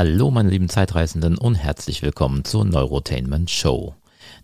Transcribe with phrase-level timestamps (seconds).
[0.00, 3.94] Hallo meine lieben Zeitreisenden und herzlich willkommen zur Neurotainment Show.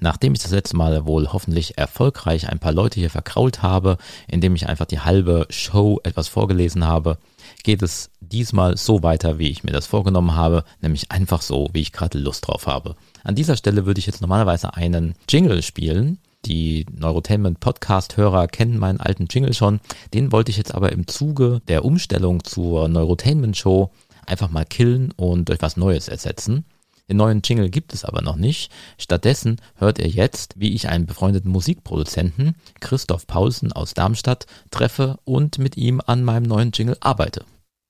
[0.00, 3.96] Nachdem ich das letzte Mal wohl hoffentlich erfolgreich ein paar Leute hier verkrault habe,
[4.28, 7.16] indem ich einfach die halbe Show etwas vorgelesen habe,
[7.62, 11.80] geht es diesmal so weiter, wie ich mir das vorgenommen habe, nämlich einfach so, wie
[11.80, 12.94] ich gerade Lust drauf habe.
[13.24, 16.18] An dieser Stelle würde ich jetzt normalerweise einen Jingle spielen.
[16.44, 19.80] Die Neurotainment Podcast-Hörer kennen meinen alten Jingle schon.
[20.12, 23.90] Den wollte ich jetzt aber im Zuge der Umstellung zur Neurotainment Show
[24.26, 26.64] einfach mal killen und durch was Neues ersetzen.
[27.08, 28.72] Den neuen Jingle gibt es aber noch nicht.
[28.98, 35.58] Stattdessen hört ihr jetzt, wie ich einen befreundeten Musikproduzenten, Christoph Paulsen aus Darmstadt, treffe und
[35.58, 37.44] mit ihm an meinem neuen Jingle arbeite.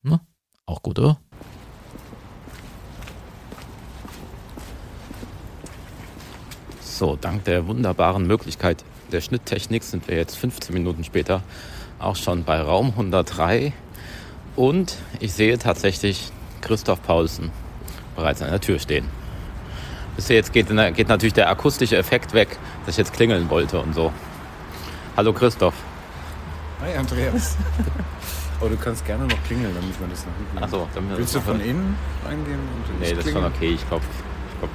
[0.04, 0.20] Hm?
[0.66, 1.18] Auch gut, oder?
[6.82, 11.42] So, dank der wunderbaren Möglichkeit der Schnitttechnik sind wir jetzt 15 Minuten später
[11.98, 13.73] auch schon bei Raum 103
[14.56, 17.51] und ich sehe tatsächlich Christoph Paulsen
[18.16, 19.06] bereits an der Tür stehen.
[20.16, 23.95] Bis jetzt geht, geht natürlich der akustische Effekt weg, dass ich jetzt klingeln wollte und
[23.95, 24.13] so.
[25.16, 25.74] Hallo Christoph.
[26.80, 27.57] Hi Andreas.
[28.59, 30.59] Aber du kannst gerne noch klingeln, damit man das noch hinten.
[30.59, 32.59] Achso, Willst du von innen reingehen?
[32.59, 33.74] Und nee, das ist schon okay.
[33.74, 34.04] Ich glaube,
[34.52, 34.70] ich glaub,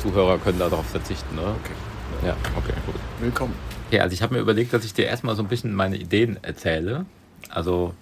[0.00, 1.56] Zuhörer können darauf verzichten, oder?
[1.64, 2.26] Okay.
[2.26, 2.94] Ja, okay, gut.
[3.20, 3.54] Willkommen.
[3.90, 6.38] Ja, also ich habe mir überlegt, dass ich dir erstmal so ein bisschen meine Ideen
[6.42, 7.06] erzähle.
[7.48, 7.94] Also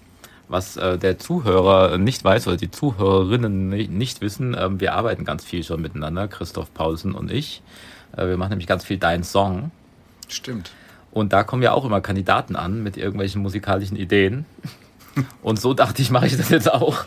[0.48, 5.44] was äh, der Zuhörer nicht weiß oder die Zuhörerinnen nicht wissen, äh, wir arbeiten ganz
[5.44, 7.62] viel schon miteinander, Christoph Paulsen und ich.
[8.16, 9.70] Äh, wir machen nämlich ganz viel Dein Song.
[10.28, 10.72] Stimmt.
[11.10, 14.44] Und da kommen ja auch immer Kandidaten an mit irgendwelchen musikalischen Ideen.
[15.42, 17.04] Und so dachte ich, mache ich das jetzt auch.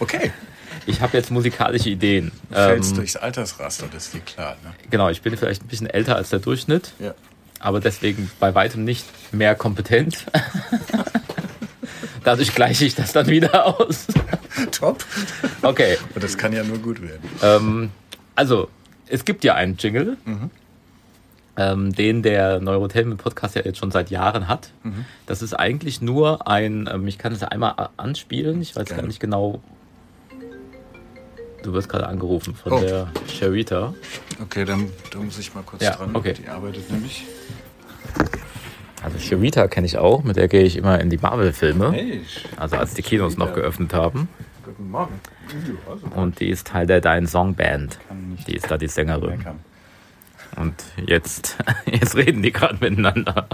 [0.00, 0.32] Okay.
[0.84, 2.32] Ich habe jetzt musikalische Ideen.
[2.50, 4.56] Du fällst ähm, durchs Altersraster, das ist dir klar.
[4.64, 4.72] Ne?
[4.90, 6.92] Genau, ich bin vielleicht ein bisschen älter als der Durchschnitt.
[6.98, 7.14] Ja.
[7.60, 10.26] Aber deswegen bei weitem nicht mehr kompetent.
[12.24, 14.06] Dadurch gleiche ich das dann wieder aus.
[14.70, 15.04] Top.
[15.62, 15.96] Okay.
[16.14, 17.28] Und das kann ja nur gut werden.
[17.42, 17.90] Ähm,
[18.36, 18.68] also,
[19.08, 20.50] es gibt ja einen Jingle, Mhm.
[21.56, 24.70] ähm, den der Neurotelmen Podcast ja jetzt schon seit Jahren hat.
[24.84, 25.04] Mhm.
[25.26, 29.02] Das ist eigentlich nur ein, ähm, ich kann es einmal anspielen, ich weiß Gerne.
[29.02, 29.60] gar nicht genau.
[31.62, 32.80] Du wirst gerade angerufen von Oh.
[32.80, 33.94] der Sharita.
[34.40, 36.10] Okay, dann da muss ich mal kurz Ja, dran.
[36.14, 36.34] okay.
[36.34, 37.24] Die arbeitet nämlich.
[39.02, 41.94] Also Sharita kenne ich auch, mit der gehe ich immer in die Marvel-Filme.
[42.56, 44.28] Also als die Kinos noch geöffnet haben.
[44.64, 45.20] guten Morgen.
[45.90, 47.98] Also, Und die ist Teil der Dein Song Band.
[48.46, 49.44] Die ist da die Sängerin.
[50.56, 50.74] Und
[51.06, 51.56] jetzt,
[51.90, 53.48] jetzt reden die gerade miteinander.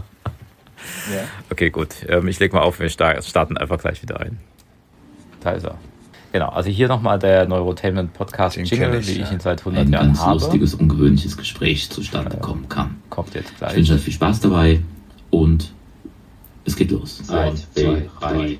[1.50, 1.88] Okay, gut.
[2.08, 4.38] Ähm, ich leg mal auf, wir sta- starten einfach gleich wieder ein.
[5.40, 5.78] Da ist er.
[6.32, 9.86] Genau, also hier nochmal der Neurotainment Podcast Den Jingle, ich, wie ich ihn seit 100
[9.86, 10.32] ein Jahren ganz habe.
[10.34, 12.96] lustiges, ungewöhnliches Gespräch zustande kommen kann.
[13.08, 13.90] Kommt jetzt Ich wünsche gleich.
[13.92, 14.80] euch viel Spaß dabei
[15.30, 15.72] und
[16.64, 17.22] es geht los.
[17.30, 18.58] Eins, zwei, drei.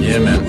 [0.00, 0.44] Yeah, man.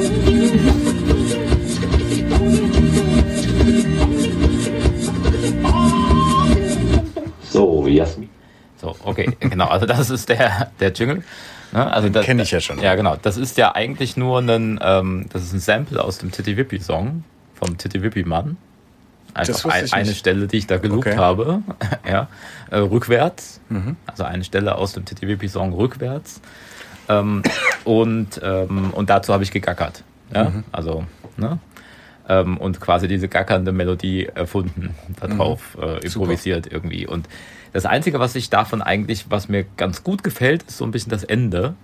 [7.50, 8.30] So, Jasmin.
[8.82, 11.24] So, okay, genau, also das ist der, der Jingle.
[11.76, 11.92] Ne?
[11.92, 12.80] Also das, kenn ich ja schon.
[12.80, 13.18] Ja, genau.
[13.22, 16.80] Das ist ja eigentlich nur ein, ähm, das ist ein Sample aus dem Titty Wippi
[16.80, 18.58] Song vom Titty Wippi Mann.
[19.34, 20.18] Das Einfach ein, eine nicht.
[20.20, 21.18] Stelle, die ich da geloopt Okay.
[21.18, 21.62] habe.
[22.10, 22.30] ja,
[22.72, 23.60] äh, rückwärts.
[23.68, 23.98] Mhm.
[24.08, 26.40] Also eine Stelle aus dem Titty Wippi Song rückwärts.
[27.10, 27.44] Ähm,
[27.84, 30.04] und, ähm, und dazu habe ich gegackert.
[30.34, 30.64] Ja, Mhm.
[30.72, 31.04] also,
[31.38, 31.60] ne?
[32.28, 37.06] Ähm, und quasi diese gackernde Melodie erfunden, darauf äh, improvisiert irgendwie.
[37.06, 37.30] Und
[37.72, 41.12] das Einzige, was ich davon eigentlich, was mir ganz gut gefällt, ist so ein bisschen
[41.12, 41.76] das Ende.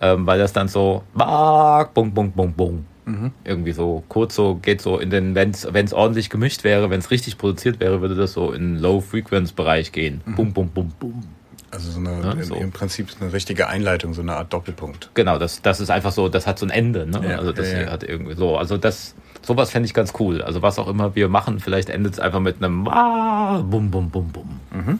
[0.00, 2.86] Ähm, weil das dann so, bung, bung, bung, bung.
[3.04, 3.32] Mhm.
[3.42, 7.10] Irgendwie so kurz so, geht so in den, wenn es ordentlich gemischt wäre, wenn es
[7.10, 10.20] richtig produziert wäre, würde das so in Low-Frequenz-Bereich gehen.
[10.36, 11.24] Bum, bum, bum, bum.
[11.70, 12.54] Also so eine, im- so.
[12.54, 15.10] im Prinzip eine richtige Einleitung, so eine Art Doppelpunkt.
[15.14, 17.20] Genau, das, das ist einfach so, das hat so ein Ende, ne?
[17.28, 17.90] Ja, also das ja, ja.
[17.90, 20.40] hat irgendwie so, also das, sowas fände ich ganz cool.
[20.42, 24.08] Also was auch immer wir machen, vielleicht endet es einfach mit einem ah, bum, bum,
[24.10, 24.60] bum, bum.
[24.72, 24.98] Mhm.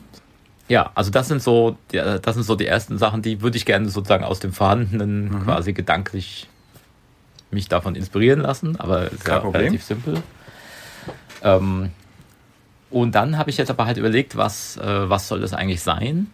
[0.69, 3.65] Ja, also das sind so, die, das sind so die ersten Sachen, die würde ich
[3.65, 5.45] gerne sozusagen aus dem Vorhandenen Mhm.
[5.45, 6.49] quasi gedanklich
[7.51, 10.23] mich davon inspirieren lassen, aber ist ja relativ simpel.
[11.43, 11.91] Ähm,
[12.91, 16.27] und dann habe ich jetzt aber halt überlegt, was, äh, was soll das eigentlich sein?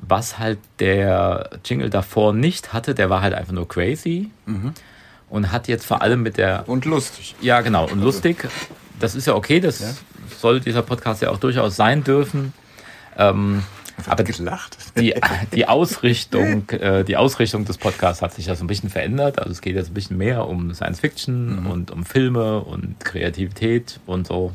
[0.00, 4.72] Was halt der Jingle davor nicht hatte, der war halt einfach nur crazy Mhm.
[5.28, 7.34] und hat jetzt vor allem mit der Und lustig.
[7.40, 7.86] ja, genau.
[7.88, 8.48] Und lustig,
[9.00, 9.86] das ist ja okay, das Ja.
[10.40, 12.52] soll dieser Podcast ja auch durchaus sein dürfen.
[13.16, 13.62] Ähm,
[14.06, 14.78] aber gelacht.
[14.96, 15.14] die,
[15.52, 19.40] die Ausrichtung, äh, die Ausrichtung des Podcasts hat sich ja so ein bisschen verändert.
[19.40, 23.98] Also es geht jetzt ein bisschen mehr um Science Fiction und um Filme und Kreativität
[24.06, 24.52] und so.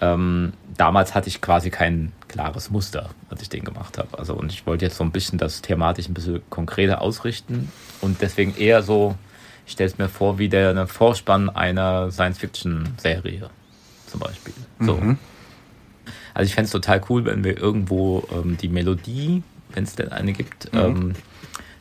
[0.00, 4.18] Ähm, damals hatte ich quasi kein klares Muster, als ich den gemacht habe.
[4.18, 7.70] Also und ich wollte jetzt so ein bisschen das thematisch ein bisschen konkreter ausrichten
[8.00, 9.16] und deswegen eher so,
[9.66, 13.50] ich stelle es mir vor, wie der eine Vorspann einer Science-Fiction-Serie
[14.06, 14.54] zum Beispiel.
[14.78, 14.96] So.
[14.96, 15.18] Mhm.
[16.32, 19.42] Also ich fände es total cool, wenn wir irgendwo ähm, die Melodie,
[19.72, 20.78] wenn es denn eine gibt, mhm.
[20.78, 21.14] ähm,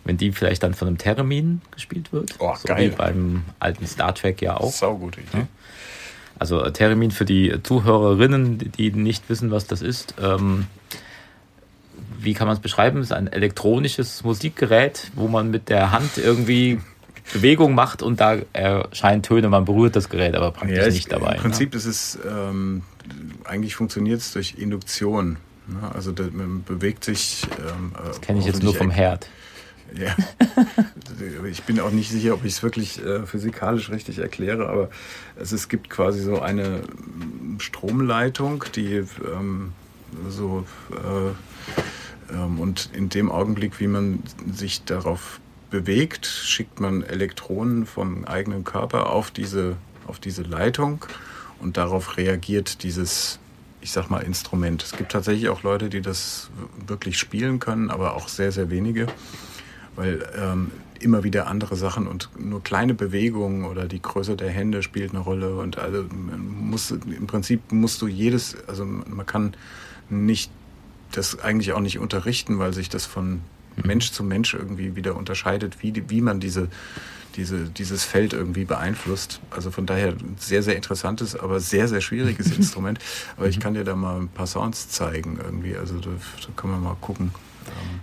[0.03, 2.35] wenn die vielleicht dann von einem Termin gespielt wird.
[2.39, 2.91] Oh, so geil.
[2.91, 4.71] Wie beim alten Star Trek ja auch.
[4.71, 5.37] Sau gute Idee.
[5.37, 5.47] Ja?
[6.39, 10.15] Also äh, Termin für die Zuhörerinnen, die nicht wissen, was das ist.
[10.21, 10.67] Ähm,
[12.17, 12.99] wie kann man es beschreiben?
[12.99, 16.79] Es ist ein elektronisches Musikgerät, wo man mit der Hand irgendwie
[17.33, 21.31] Bewegung macht und da erscheinen Töne, man berührt das Gerät, aber praktisch ja, nicht dabei.
[21.31, 21.41] Im ne?
[21.41, 21.77] Prinzip ne?
[21.77, 22.83] ist es, ähm,
[23.43, 25.37] eigentlich funktioniert es durch Induktion.
[25.67, 25.91] Ne?
[25.93, 27.43] Also man bewegt sich.
[27.59, 29.27] Ähm, das kenne ich jetzt nur vom Herd.
[29.97, 30.15] Ja.
[31.49, 34.89] ich bin auch nicht sicher, ob ich es wirklich äh, physikalisch richtig erkläre, aber
[35.35, 36.81] es, es gibt quasi so eine
[37.59, 39.03] Stromleitung, die
[39.33, 39.73] ähm,
[40.29, 45.39] so äh, ähm, und in dem Augenblick, wie man sich darauf
[45.69, 49.75] bewegt, schickt man Elektronen vom eigenen Körper auf diese,
[50.07, 51.05] auf diese Leitung
[51.59, 53.39] und darauf reagiert dieses,
[53.81, 54.83] ich sag mal, Instrument.
[54.83, 56.49] Es gibt tatsächlich auch Leute, die das
[56.87, 59.07] wirklich spielen können, aber auch sehr, sehr wenige
[59.99, 64.81] weil ähm, immer wieder andere Sachen und nur kleine Bewegungen oder die Größe der Hände
[64.81, 66.05] spielt eine Rolle und also
[66.37, 69.55] muss im Prinzip musst du jedes, also man kann
[70.09, 70.51] nicht
[71.11, 73.39] das eigentlich auch nicht unterrichten, weil sich das von mhm.
[73.83, 76.69] Mensch zu Mensch irgendwie wieder unterscheidet, wie, die, wie man diese,
[77.35, 79.41] diese, dieses Feld irgendwie beeinflusst.
[79.49, 82.99] Also von daher sehr, sehr interessantes, aber sehr, sehr schwieriges Instrument.
[83.35, 83.61] Aber ich mhm.
[83.61, 85.75] kann dir da mal ein paar Sounds zeigen irgendwie.
[85.75, 87.31] Also da, da kann man mal gucken.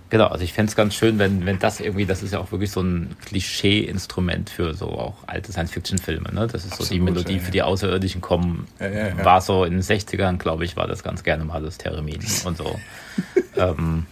[0.09, 2.53] Genau, also ich fände es ganz schön, wenn, wenn das irgendwie, das ist ja auch
[2.53, 6.47] wirklich so ein Klischee-Instrument für so auch alte Science-Fiction-Filme, ne?
[6.47, 7.45] Das ist Absolut, so die Melodie ja, ja.
[7.45, 8.69] für die Außerirdischen kommen.
[8.79, 12.21] Ja, war so in den 60ern, glaube ich, war das ganz gerne mal das Theremin
[12.45, 12.79] und so.
[13.57, 14.07] ähm,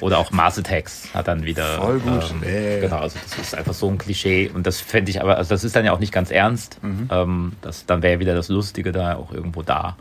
[0.00, 1.64] oder auch Mars Attacks hat dann wieder.
[1.80, 2.34] Voll gut.
[2.44, 5.50] Ähm, genau, also das ist einfach so ein Klischee und das fände ich aber, also
[5.50, 6.82] das ist dann ja auch nicht ganz ernst.
[6.82, 7.08] Mhm.
[7.10, 9.96] Ähm, das, dann wäre wieder das Lustige da auch irgendwo da.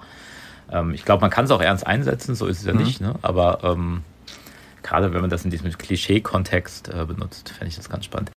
[0.71, 2.83] Ähm, ich glaube, man kann es auch ernst einsetzen, so ist es ja mhm.
[2.83, 3.15] nicht, ne?
[3.21, 4.03] aber ähm,
[4.85, 8.31] gerade wenn man das in diesem Klischee-Kontext äh, benutzt, fände ich das ganz spannend.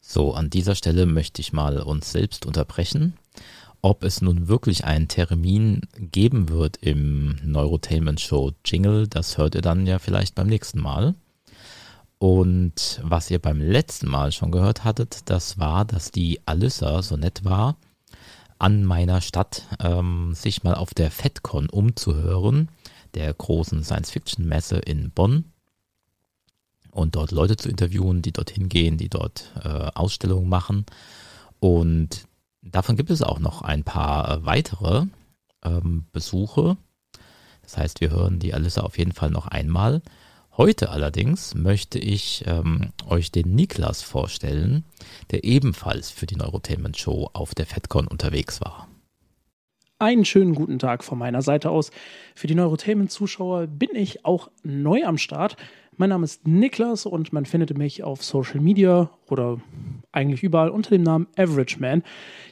[0.00, 3.14] So, an dieser Stelle möchte ich mal uns selbst unterbrechen.
[3.80, 9.62] Ob es nun wirklich einen Termin geben wird im Neurotainment Show Jingle, das hört ihr
[9.62, 11.14] dann ja vielleicht beim nächsten Mal.
[12.18, 17.16] Und was ihr beim letzten Mal schon gehört hattet, das war, dass die Alyssa so
[17.16, 17.76] nett war,
[18.58, 22.68] an meiner Stadt ähm, sich mal auf der FedCon umzuhören
[23.14, 25.52] der großen Science-Fiction-Messe in Bonn
[26.90, 30.86] und dort Leute zu interviewen, die dorthin gehen, die dort äh, Ausstellungen machen.
[31.60, 32.26] Und
[32.62, 35.06] davon gibt es auch noch ein paar äh, weitere
[35.64, 36.76] ähm, Besuche.
[37.62, 40.02] Das heißt, wir hören die Alissa auf jeden Fall noch einmal.
[40.56, 44.84] Heute allerdings möchte ich ähm, euch den Niklas vorstellen,
[45.30, 48.87] der ebenfalls für die Neurotainment Show auf der FedCon unterwegs war.
[50.00, 51.90] Einen schönen guten Tag von meiner Seite aus.
[52.36, 55.56] Für die Neurotainment-Zuschauer bin ich auch neu am Start.
[55.96, 59.60] Mein Name ist Niklas und man findet mich auf Social Media oder
[60.12, 62.04] eigentlich überall unter dem Namen Average Man.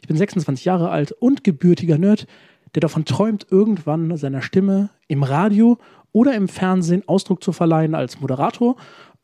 [0.03, 2.27] Ich bin 26 Jahre alt und gebürtiger Nerd,
[2.75, 5.79] der davon träumt, irgendwann seiner Stimme im Radio
[6.11, 8.75] oder im Fernsehen Ausdruck zu verleihen als Moderator.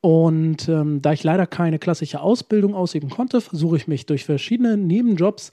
[0.00, 4.76] Und ähm, da ich leider keine klassische Ausbildung ausüben konnte, versuche ich mich durch verschiedene
[4.76, 5.52] Nebenjobs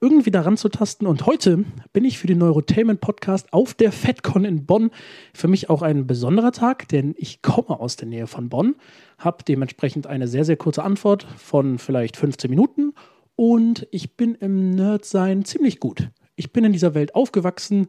[0.00, 1.06] irgendwie daran zu tasten.
[1.06, 4.90] Und heute bin ich für den Neurotainment Podcast auf der FedCon in Bonn.
[5.34, 8.76] Für mich auch ein besonderer Tag, denn ich komme aus der Nähe von Bonn,
[9.18, 12.94] habe dementsprechend eine sehr, sehr kurze Antwort von vielleicht 15 Minuten
[13.36, 16.10] und ich bin im Nerdsein ziemlich gut.
[16.36, 17.88] Ich bin in dieser Welt aufgewachsen.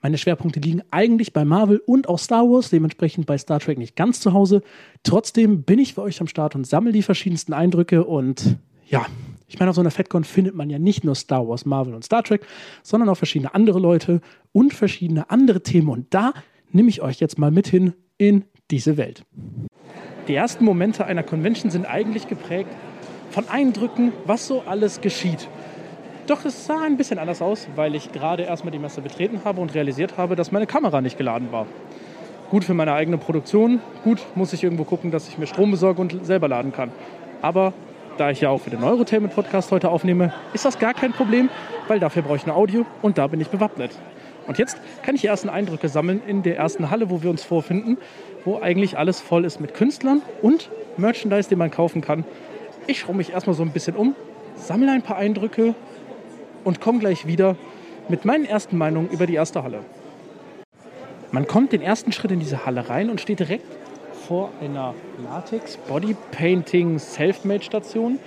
[0.00, 3.96] Meine Schwerpunkte liegen eigentlich bei Marvel und auch Star Wars, dementsprechend bei Star Trek nicht
[3.96, 4.62] ganz zu Hause.
[5.02, 9.06] Trotzdem bin ich für euch am Start und sammle die verschiedensten Eindrücke und ja,
[9.46, 12.04] ich meine, auf so einer FedCon findet man ja nicht nur Star Wars, Marvel und
[12.04, 12.46] Star Trek,
[12.82, 14.20] sondern auch verschiedene andere Leute
[14.52, 15.88] und verschiedene andere Themen.
[15.88, 16.32] Und da
[16.70, 19.24] nehme ich euch jetzt mal mit hin in diese Welt.
[20.28, 22.70] Die ersten Momente einer Convention sind eigentlich geprägt
[23.30, 25.48] von Eindrücken, was so alles geschieht.
[26.26, 29.60] Doch es sah ein bisschen anders aus, weil ich gerade erstmal die Messe betreten habe
[29.60, 31.66] und realisiert habe, dass meine Kamera nicht geladen war.
[32.50, 36.00] Gut für meine eigene Produktion, gut muss ich irgendwo gucken, dass ich mir Strom besorge
[36.00, 36.92] und selber laden kann.
[37.42, 37.74] Aber
[38.16, 41.48] da ich ja auch für den Neurotainment Podcast heute aufnehme, ist das gar kein Problem,
[41.88, 43.90] weil dafür brauche ich ein Audio und da bin ich bewappnet.
[44.46, 47.42] Und jetzt kann ich die ersten Eindrücke sammeln in der ersten Halle, wo wir uns
[47.42, 47.98] vorfinden,
[48.44, 52.24] wo eigentlich alles voll ist mit Künstlern und Merchandise, den man kaufen kann.
[52.86, 54.14] Ich schaue mich erstmal so ein bisschen um,
[54.56, 55.74] sammle ein paar Eindrücke
[56.62, 57.56] und komme gleich wieder
[58.08, 59.80] mit meinen ersten Meinungen über die erste Halle.
[61.32, 63.64] Man kommt den ersten Schritt in diese Halle rein und steht direkt
[64.26, 68.18] vor einer Latex Body Painting Selfmade Station,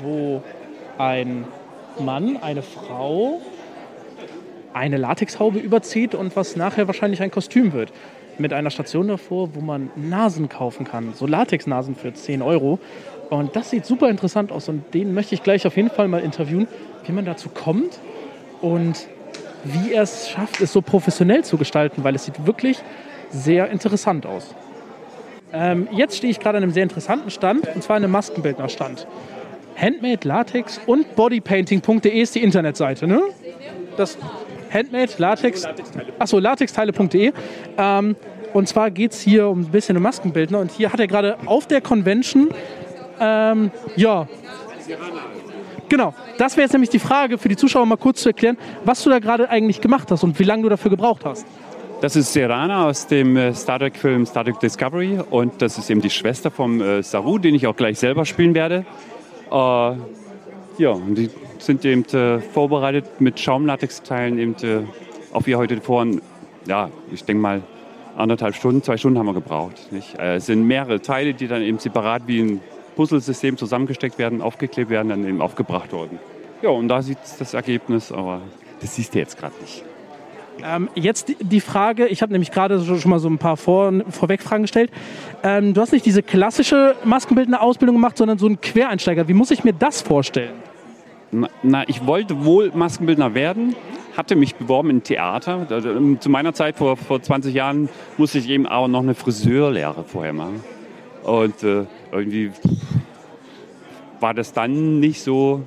[0.00, 0.42] wo
[0.98, 1.44] ein
[2.00, 3.40] Mann, eine Frau
[4.72, 7.92] eine Latexhaube überzieht und was nachher wahrscheinlich ein Kostüm wird.
[8.38, 11.14] Mit einer Station davor, wo man Nasen kaufen kann.
[11.14, 12.78] So Latexnasen für 10 Euro.
[13.30, 16.20] Und das sieht super interessant aus und den möchte ich gleich auf jeden Fall mal
[16.20, 16.68] interviewen,
[17.04, 17.98] wie man dazu kommt
[18.60, 19.08] und
[19.64, 22.78] wie er es schafft, es so professionell zu gestalten, weil es sieht wirklich
[23.30, 24.54] sehr interessant aus.
[25.52, 29.06] Ähm, jetzt stehe ich gerade an einem sehr interessanten Stand, und zwar einem Maskenbildnerstand.
[29.76, 33.20] Handmade Latex und Bodypainting.de ist die Internetseite, ne?
[33.96, 34.18] Das
[34.72, 35.66] Handmade Latex,
[36.18, 37.32] achso, latexteile.de.
[37.78, 38.16] Ähm,
[38.52, 40.58] und zwar geht es hier um ein bisschen um Maskenbildner.
[40.58, 42.48] Und hier hat er gerade auf der Convention,
[43.20, 44.28] ähm, ja,
[45.88, 49.02] Genau, das wäre jetzt nämlich die Frage für die Zuschauer mal kurz zu erklären, was
[49.02, 51.46] du da gerade eigentlich gemacht hast und wie lange du dafür gebraucht hast.
[52.00, 56.00] Das ist Serana aus dem äh, Star Trek-Film Star Trek Discovery und das ist eben
[56.00, 58.86] die Schwester vom äh, Saru, den ich auch gleich selber spielen werde.
[59.50, 61.28] Äh, ja, und die
[61.58, 64.84] sind eben äh, vorbereitet mit Schaumlatexteilen eben äh,
[65.32, 66.06] auf ihr heute vor.
[66.66, 67.62] Ja, ich denke mal
[68.16, 69.88] anderthalb Stunden, zwei Stunden haben wir gebraucht.
[70.18, 72.60] Äh, es sind mehrere Teile, die dann eben separat wie ein
[72.94, 76.20] Puzzlesystem zusammengesteckt werden, aufgeklebt werden, dann eben aufgebracht worden.
[76.62, 78.40] Ja, und da sieht das Ergebnis, aber
[78.80, 79.82] das siehst du jetzt gerade nicht.
[80.64, 84.62] Ähm, jetzt die Frage, ich habe nämlich gerade schon mal so ein paar Vor Vorwegfragen
[84.62, 84.90] gestellt.
[85.42, 89.28] Ähm, du hast nicht diese klassische maskenbildende Ausbildung gemacht, sondern so einen Quereinsteiger.
[89.28, 90.54] Wie muss ich mir das vorstellen?
[91.30, 93.76] Na, na, ich wollte wohl Maskenbildner werden,
[94.16, 95.66] hatte mich beworben in Theater.
[96.18, 100.32] Zu meiner Zeit, vor, vor 20 Jahren, musste ich eben auch noch eine Friseurlehre vorher
[100.32, 100.62] machen.
[101.22, 102.50] Und äh, irgendwie
[104.20, 105.62] war das dann nicht so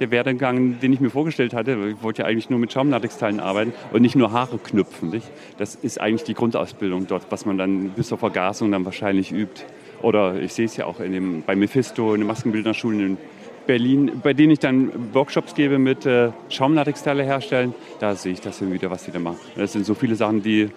[0.00, 1.76] der Werdegang, den ich mir vorgestellt hatte.
[1.96, 5.10] Ich wollte ja eigentlich nur mit Schaumlatexteilen arbeiten und nicht nur Haare knüpfen.
[5.10, 5.30] Nicht?
[5.58, 9.62] Das ist eigentlich die Grundausbildung dort, was man dann bis zur Vergasung dann wahrscheinlich übt.
[10.02, 13.18] Oder ich sehe es ja auch in dem, bei Mephisto, in den Maskenbildnerschulen in
[13.66, 17.74] Berlin, bei denen ich dann Workshops gebe mit äh, Schaumlatexteile herstellen.
[18.00, 19.38] Da sehe ich das wieder, was die da machen.
[19.56, 20.70] Das sind so viele Sachen, die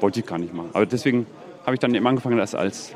[0.00, 0.70] wollte ich gar nicht machen.
[0.72, 1.26] Aber deswegen
[1.66, 2.94] habe ich dann eben angefangen, das als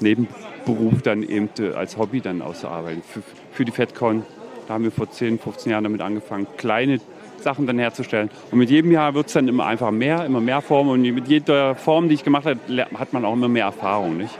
[0.00, 3.02] Nebenberuf dann eben äh, als Hobby dann auszuarbeiten.
[3.02, 4.22] Für, für die FedCon,
[4.66, 7.00] da haben wir vor 10, 15 Jahren damit angefangen, kleine
[7.38, 8.30] Sachen dann herzustellen.
[8.50, 10.90] Und mit jedem Jahr wird es dann immer einfach mehr, immer mehr Formen.
[10.90, 12.58] Und mit jeder Form, die ich gemacht habe,
[12.98, 14.16] hat man auch immer mehr Erfahrung.
[14.16, 14.36] Nicht?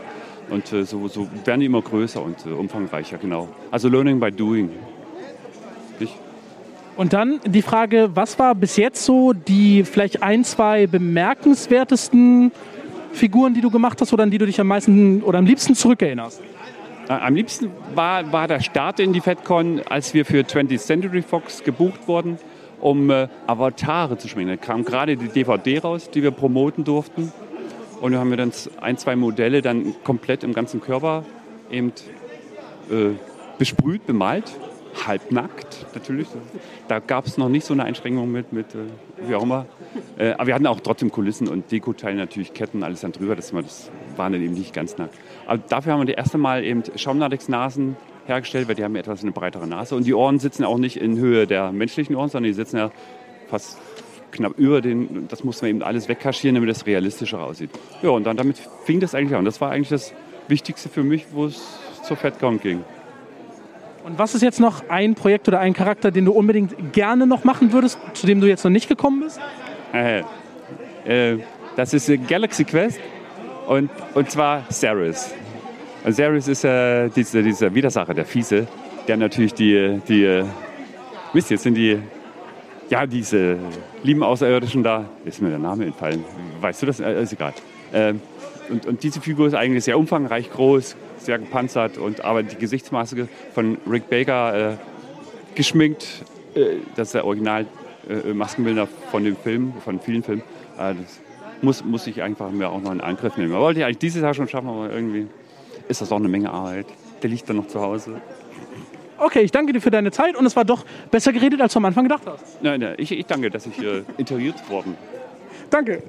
[0.50, 3.48] Und äh, so, so, werden die immer größer und äh, umfangreicher, genau.
[3.70, 4.70] Also Learning by Doing.
[5.98, 6.14] Nicht?
[6.96, 12.52] Und dann die Frage, was war bis jetzt so die vielleicht ein, zwei bemerkenswertesten
[13.12, 15.74] Figuren, die du gemacht hast oder an die du dich am meisten oder am liebsten
[15.74, 16.42] zurückerinnerst?
[17.08, 21.22] Äh, am liebsten war, war der Start in die FedCon, als wir für 20th Century
[21.22, 22.38] Fox gebucht wurden,
[22.80, 24.50] um äh, Avatare zu schminken.
[24.50, 27.32] Da kam gerade die DVD raus, die wir promoten durften.
[28.00, 31.24] Und da haben wir dann ein, zwei Modelle dann komplett im ganzen Körper
[31.70, 31.92] eben
[32.90, 33.14] äh,
[33.58, 34.52] besprüht, bemalt
[35.04, 36.28] halbnackt natürlich.
[36.88, 38.78] Da gab es noch nicht so eine Einschränkung mit, mit äh,
[39.28, 39.66] wie auch immer.
[40.18, 43.36] Äh, aber wir hatten auch trotzdem Kulissen und Dekoteile natürlich, Ketten, alles dann drüber.
[43.36, 45.14] Das, das waren dann eben nicht ganz nackt.
[45.46, 49.32] Aber dafür haben wir das erste Mal eben Schaumlatex-Nasen hergestellt, weil die haben etwas eine
[49.32, 49.94] breitere Nase.
[49.96, 52.90] Und die Ohren sitzen auch nicht in Höhe der menschlichen Ohren, sondern die sitzen ja
[53.48, 53.78] fast
[54.32, 55.28] knapp über den.
[55.28, 57.70] Das mussten wir eben alles wegkaschieren, damit das realistischer aussieht.
[58.02, 59.44] Ja, und dann damit fing das eigentlich an.
[59.44, 60.12] Das war eigentlich das
[60.48, 61.62] Wichtigste für mich, wo es
[62.02, 62.84] zur FedCon ging.
[64.06, 67.42] Und was ist jetzt noch ein Projekt oder ein Charakter, den du unbedingt gerne noch
[67.42, 69.40] machen würdest, zu dem du jetzt noch nicht gekommen bist?
[69.92, 70.22] Äh,
[71.04, 71.40] äh,
[71.74, 73.00] das ist Galaxy Quest
[73.66, 75.34] und, und zwar Ceres.
[76.08, 78.68] Ceres ist äh, diese, diese Widersacher, der Fiese,
[79.08, 80.44] der natürlich die, die
[81.32, 81.98] Mist, jetzt sind die,
[82.88, 83.58] ja, diese
[84.04, 86.24] lieben Außerirdischen da, ist mir der Name entfallen,
[86.60, 87.00] weißt du das?
[87.00, 87.54] Äh, ist egal.
[87.90, 88.14] Äh,
[88.68, 90.94] und, und diese Figur ist eigentlich sehr umfangreich groß,
[91.26, 94.76] sehr gepanzert und aber die Gesichtsmaske von Rick Baker äh,
[95.54, 96.06] geschminkt,
[96.54, 97.66] äh, das ist der Original
[98.08, 100.42] äh, Maskenbilder von dem Film, von vielen Filmen.
[100.78, 101.20] Äh, das
[101.62, 103.52] muss, muss ich einfach mir auch noch in Angriff nehmen.
[103.52, 105.26] wollte ich eigentlich dieses Jahr schon schaffen, aber irgendwie
[105.88, 106.86] ist das auch eine Menge Arbeit.
[107.22, 108.20] Der liegt dann noch zu Hause.
[109.18, 111.78] Okay, ich danke dir für deine Zeit und es war doch besser geredet, als du
[111.78, 112.62] am Anfang gedacht hast.
[112.62, 114.96] Nein, nein ich, ich danke, dass ich äh, interviewt worden
[115.70, 116.02] Danke.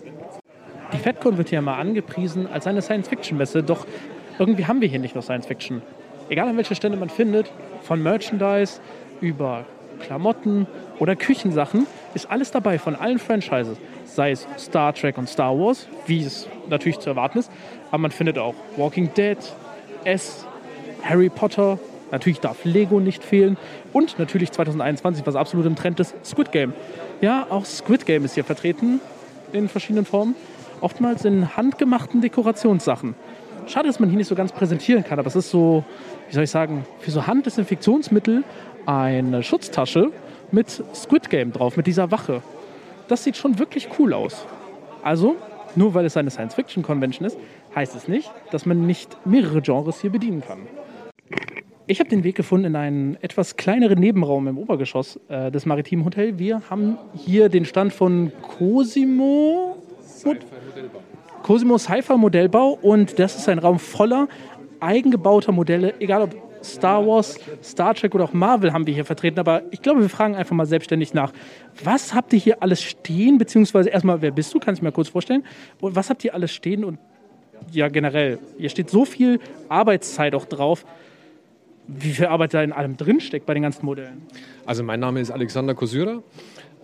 [0.93, 3.85] Die FedCon wird ja mal angepriesen als eine Science-Fiction-Messe, doch
[4.39, 5.81] irgendwie haben wir hier nicht nur Science Fiction.
[6.29, 7.51] Egal an welcher Stelle man findet,
[7.81, 8.79] von Merchandise
[9.21, 9.65] über
[9.99, 10.67] Klamotten
[10.99, 13.77] oder Küchensachen, ist alles dabei von allen Franchises.
[14.05, 17.51] Sei es Star Trek und Star Wars, wie es natürlich zu erwarten ist,
[17.89, 19.37] aber man findet auch Walking Dead,
[20.03, 20.45] S,
[21.03, 21.79] Harry Potter
[22.11, 23.57] Natürlich darf Lego nicht fehlen.
[23.93, 26.73] Und natürlich 2021, was absolut im Trend ist, Squid Game.
[27.21, 29.01] Ja, auch Squid Game ist hier vertreten
[29.51, 30.35] in verschiedenen Formen.
[30.79, 33.15] Oftmals in handgemachten Dekorationssachen.
[33.67, 35.83] Schade, dass man hier nicht so ganz präsentieren kann, aber es ist so,
[36.29, 38.43] wie soll ich sagen, für so Handdesinfektionsmittel
[38.85, 40.11] eine Schutztasche
[40.51, 42.41] mit Squid Game drauf, mit dieser Wache.
[43.09, 44.45] Das sieht schon wirklich cool aus.
[45.03, 45.35] Also,
[45.75, 47.37] nur weil es eine Science-Fiction-Convention ist,
[47.75, 50.59] heißt es nicht, dass man nicht mehrere Genres hier bedienen kann.
[51.85, 56.05] Ich habe den Weg gefunden in einen etwas kleineren Nebenraum im Obergeschoss äh, des Maritimen
[56.05, 56.39] Hotel.
[56.39, 59.77] Wir haben hier den Stand von Cosimo.
[61.43, 64.27] Cosimo Sci-Fi Modellbau und das ist ein Raum voller
[64.79, 69.39] eigengebauter Modelle, egal ob Star Wars, Star Trek oder auch Marvel haben wir hier vertreten,
[69.39, 71.31] aber ich glaube, wir fragen einfach mal selbstständig nach.
[71.83, 74.59] Was habt ihr hier alles stehen, beziehungsweise erstmal, wer bist du?
[74.59, 75.43] Kannst du mir kurz vorstellen?
[75.79, 76.99] Und was habt ihr alles stehen und
[77.71, 79.39] ja, generell, hier steht so viel
[79.69, 80.85] Arbeitszeit auch drauf.
[81.87, 84.25] Wie viel Arbeit da in allem drinsteckt bei den ganzen Modellen?
[84.65, 86.21] Also mein Name ist Alexander Kosyra,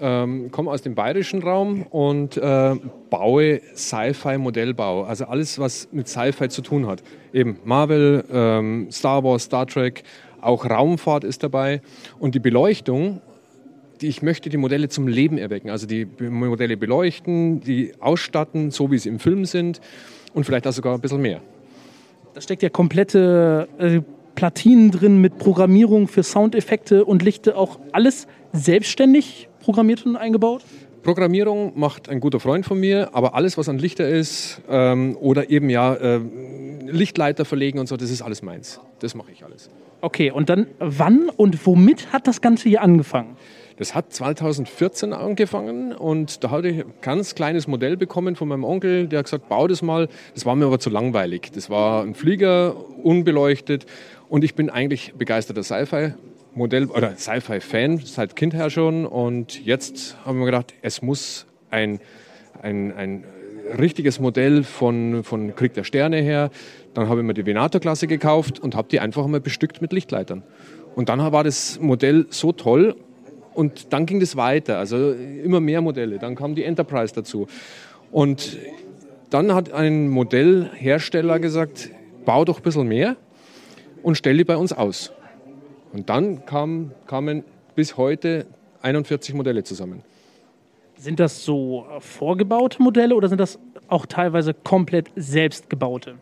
[0.03, 2.75] ähm, komme aus dem bayerischen Raum und äh,
[3.09, 5.03] baue Sci-Fi-Modellbau.
[5.03, 7.01] Also alles, was mit Sci-Fi zu tun hat.
[7.31, 10.03] Eben Marvel, ähm, Star Wars, Star Trek,
[10.41, 11.81] auch Raumfahrt ist dabei.
[12.19, 13.21] Und die Beleuchtung,
[14.01, 15.69] die, ich möchte die Modelle zum Leben erwecken.
[15.69, 19.79] Also die Modelle beleuchten, die ausstatten, so wie sie im Film sind
[20.33, 21.39] und vielleicht auch sogar ein bisschen mehr.
[22.33, 24.01] Da steckt ja komplette äh,
[24.35, 30.61] Platinen drin mit Programmierung für Soundeffekte und Lichte, auch alles selbstständig programmiert und eingebaut?
[31.01, 35.49] Programmierung macht ein guter Freund von mir, aber alles, was an Lichter ist ähm, oder
[35.49, 36.21] eben ja äh,
[36.87, 38.79] Lichtleiter verlegen und so, das ist alles meins.
[38.99, 39.69] Das mache ich alles.
[40.01, 43.35] Okay, und dann wann und womit hat das Ganze hier angefangen?
[43.77, 48.63] Das hat 2014 angefangen und da hatte ich ein ganz kleines Modell bekommen von meinem
[48.63, 50.07] Onkel, der hat gesagt, bau das mal.
[50.35, 51.51] Das war mir aber zu langweilig.
[51.53, 53.85] Das war ein Flieger, unbeleuchtet
[54.29, 56.13] und ich bin eigentlich begeisterter Sci-Fi.
[56.55, 61.99] Modell oder Sci-Fi-Fan seit Kind her schon und jetzt haben wir gedacht, es muss ein,
[62.61, 63.23] ein, ein
[63.79, 66.51] richtiges Modell von, von Krieg der Sterne her.
[66.93, 70.43] Dann habe ich mir die Venator-Klasse gekauft und habe die einfach mal bestückt mit Lichtleitern.
[70.95, 72.95] Und dann war das Modell so toll
[73.53, 76.19] und dann ging das weiter, also immer mehr Modelle.
[76.19, 77.47] Dann kam die Enterprise dazu.
[78.11, 78.57] Und
[79.29, 81.89] dann hat ein Modellhersteller gesagt,
[82.25, 83.15] bau doch ein bisschen mehr
[84.03, 85.11] und stell die bei uns aus.
[85.93, 87.43] Und dann kam, kamen
[87.75, 88.47] bis heute
[88.81, 90.03] 41 Modelle zusammen.
[90.97, 96.15] Sind das so vorgebaute Modelle oder sind das auch teilweise komplett selbstgebaute?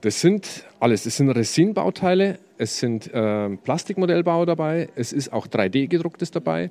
[0.00, 1.04] Das sind alles.
[1.04, 6.70] Das sind Resin-Bauteile, es sind äh, Plastikmodellbau dabei, es ist auch 3D-gedrucktes dabei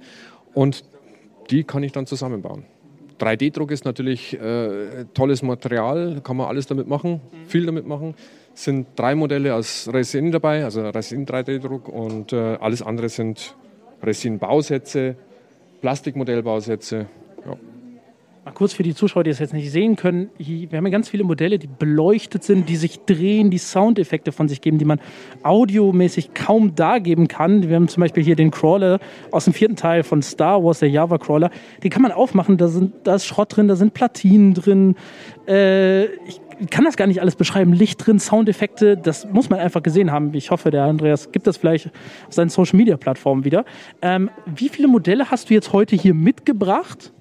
[0.54, 0.84] und
[1.50, 2.66] die kann ich dann zusammenbauen.
[3.20, 7.48] 3D-Druck ist natürlich äh, tolles Material, kann man alles damit machen, mhm.
[7.48, 8.16] viel damit machen.
[8.54, 13.56] Sind drei Modelle aus Resin dabei, also Resin 3D-Druck und äh, alles andere sind
[14.04, 15.16] Resin-Bausätze,
[15.82, 17.08] Plastikmodellbausätze.
[17.46, 17.58] Ja.
[18.46, 20.30] Mal kurz für die Zuschauer, die es jetzt nicht sehen können.
[20.38, 24.50] Wir haben ja ganz viele Modelle, die beleuchtet sind, die sich drehen, die Soundeffekte von
[24.50, 25.00] sich geben, die man
[25.44, 27.70] audiomäßig kaum dargeben kann.
[27.70, 29.00] Wir haben zum Beispiel hier den Crawler
[29.32, 31.52] aus dem vierten Teil von Star Wars, der Java Crawler.
[31.84, 34.96] Den kann man aufmachen, da, sind, da ist Schrott drin, da sind Platinen drin.
[35.48, 37.74] Äh, ich kann das gar nicht alles beschreiben.
[37.74, 40.34] Licht drin, Soundeffekte, das muss man einfach gesehen haben.
[40.34, 41.88] Ich hoffe, der Andreas gibt das vielleicht
[42.28, 43.66] auf seinen Social Media Plattformen wieder.
[44.02, 47.12] Ähm, wie viele Modelle hast du jetzt heute hier mitgebracht?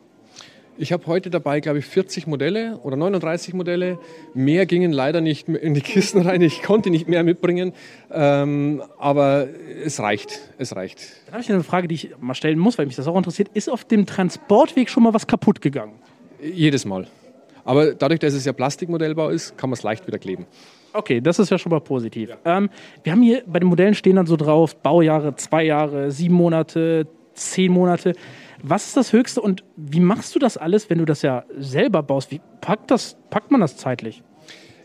[0.78, 3.98] Ich habe heute dabei, glaube ich, 40 Modelle oder 39 Modelle.
[4.34, 6.40] Mehr gingen leider nicht in die Kisten rein.
[6.40, 7.72] Ich konnte nicht mehr mitbringen.
[8.10, 9.48] Ähm, aber
[9.84, 10.40] es reicht.
[10.58, 10.98] Es reicht.
[11.26, 13.48] Dann habe ich eine Frage, die ich mal stellen muss, weil mich das auch interessiert.
[13.52, 15.92] Ist auf dem Transportweg schon mal was kaputt gegangen?
[16.42, 17.06] Jedes Mal.
[17.64, 20.46] Aber dadurch, dass es ja Plastikmodellbau ist, kann man es leicht wieder kleben.
[20.92, 22.30] Okay, das ist ja schon mal positiv.
[22.30, 22.58] Ja.
[22.58, 22.68] Ähm,
[23.02, 27.06] wir haben hier bei den Modellen stehen dann so drauf, Baujahre, zwei Jahre, sieben Monate,
[27.34, 28.14] zehn Monate.
[28.62, 32.02] Was ist das Höchste und wie machst du das alles, wenn du das ja selber
[32.02, 32.30] baust?
[32.30, 34.22] Wie packt, das, packt man das zeitlich?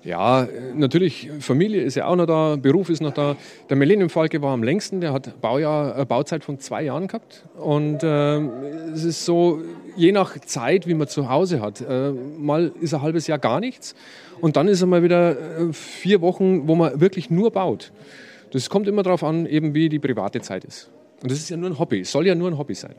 [0.08, 3.36] Ja, natürlich, Familie ist ja auch noch da, Beruf ist noch da.
[3.70, 7.43] Der Millennium Falke war am längsten, der hat Baujahr, äh, Bauzeit von zwei Jahren gehabt.
[7.58, 8.38] Und äh,
[8.93, 9.60] es ist so,
[9.98, 13.60] je nach Zeit, wie man zu Hause hat, äh, mal ist ein halbes Jahr gar
[13.60, 13.96] nichts
[14.39, 17.91] und dann ist er mal wieder äh, vier Wochen, wo man wirklich nur baut.
[18.54, 20.89] Das kommt immer darauf an, eben wie die private Zeit ist.
[21.22, 22.96] Und das ist ja nur ein Hobby, soll ja nur ein Hobby sein.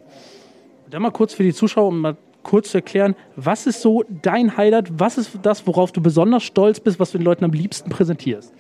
[0.90, 4.56] Dann mal kurz für die Zuschauer, um mal kurz zu erklären, was ist so dein
[4.56, 4.98] Highlight?
[4.98, 8.54] Was ist das, worauf du besonders stolz bist, was du den Leuten am liebsten präsentierst?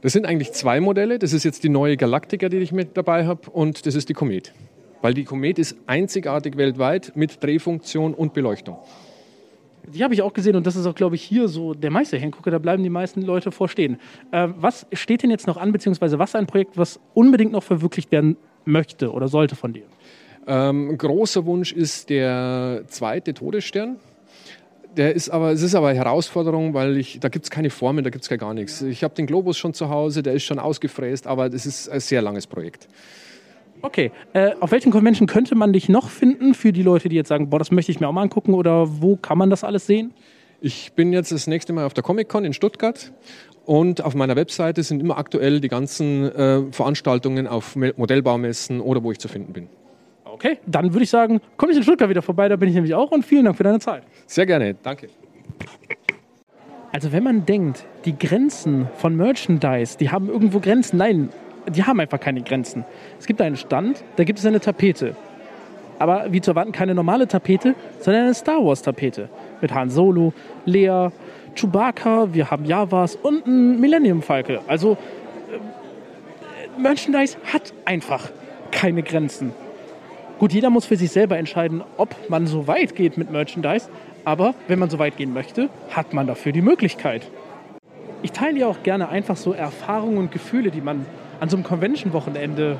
[0.00, 1.18] Das sind eigentlich zwei Modelle.
[1.18, 4.14] Das ist jetzt die neue Galactica, die ich mit dabei habe, und das ist die
[4.14, 4.54] Komet.
[5.02, 8.78] Weil die Komet ist einzigartig weltweit mit Drehfunktion und Beleuchtung.
[9.86, 12.16] Die habe ich auch gesehen und das ist auch, glaube ich, hier so der meiste
[12.16, 13.98] Hingucker, da bleiben die meisten Leute vorstehen.
[14.32, 18.10] Äh, was steht denn jetzt noch an, beziehungsweise was ein Projekt, was unbedingt noch verwirklicht
[18.10, 19.84] werden möchte oder sollte von dir?
[20.46, 23.96] Ähm, großer Wunsch ist der zweite Todesstern.
[24.96, 28.02] Der ist aber, es ist aber eine Herausforderung, weil ich, da gibt es keine Formen,
[28.02, 28.80] da gibt es gar nichts.
[28.80, 32.00] Ich habe den Globus schon zu Hause, der ist schon ausgefräst, aber das ist ein
[32.00, 32.88] sehr langes Projekt.
[33.82, 37.28] Okay, äh, auf welchen Convention könnte man dich noch finden für die Leute, die jetzt
[37.28, 39.86] sagen, boah, das möchte ich mir auch mal angucken oder wo kann man das alles
[39.86, 40.14] sehen?
[40.62, 43.12] Ich bin jetzt das nächste Mal auf der Comic-Con in Stuttgart
[43.66, 49.12] und auf meiner Webseite sind immer aktuell die ganzen äh, Veranstaltungen auf Modellbaumessen oder wo
[49.12, 49.68] ich zu finden bin.
[50.36, 52.92] Okay, dann würde ich sagen, komme ich in Stuttgart wieder vorbei, da bin ich nämlich
[52.92, 54.02] auch und vielen Dank für deine Zeit.
[54.26, 55.08] Sehr gerne, danke.
[56.92, 61.30] Also wenn man denkt, die Grenzen von Merchandise, die haben irgendwo Grenzen, nein,
[61.70, 62.84] die haben einfach keine Grenzen.
[63.18, 65.16] Es gibt einen Stand, da gibt es eine Tapete.
[65.98, 69.30] Aber wie zu erwarten, keine normale Tapete, sondern eine Star Wars Tapete.
[69.62, 70.34] Mit Han Solo,
[70.66, 71.08] Lea,
[71.54, 74.60] Chewbacca, wir haben Javas und ein Millennium Falke.
[74.66, 74.98] Also
[75.50, 78.28] äh, Merchandise hat einfach
[78.70, 79.52] keine Grenzen.
[80.38, 83.88] Gut, jeder muss für sich selber entscheiden, ob man so weit geht mit Merchandise.
[84.26, 87.22] Aber wenn man so weit gehen möchte, hat man dafür die Möglichkeit.
[88.22, 91.06] Ich teile ja auch gerne einfach so Erfahrungen und Gefühle, die man
[91.40, 92.78] an so einem Convention-Wochenende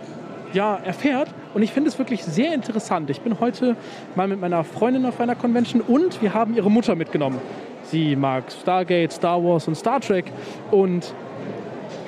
[0.52, 1.28] ja, erfährt.
[1.54, 3.08] Und ich finde es wirklich sehr interessant.
[3.08, 3.76] Ich bin heute
[4.16, 7.38] mal mit meiner Freundin auf einer Convention und wir haben ihre Mutter mitgenommen.
[7.84, 10.26] Sie mag Stargate, Star Wars und Star Trek
[10.70, 11.14] und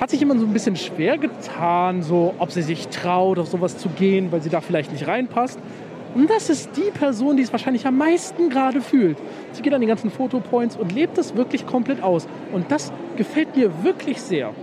[0.01, 3.79] hat sich immer so ein bisschen schwer getan, so ob sie sich traut, auf sowas
[3.79, 5.59] zu gehen, weil sie da vielleicht nicht reinpasst.
[6.15, 9.19] Und das ist die Person, die es wahrscheinlich am meisten gerade fühlt.
[9.53, 12.27] Sie geht an die ganzen Fotopoints und lebt das wirklich komplett aus.
[12.53, 14.55] Und das gefällt mir wirklich sehr.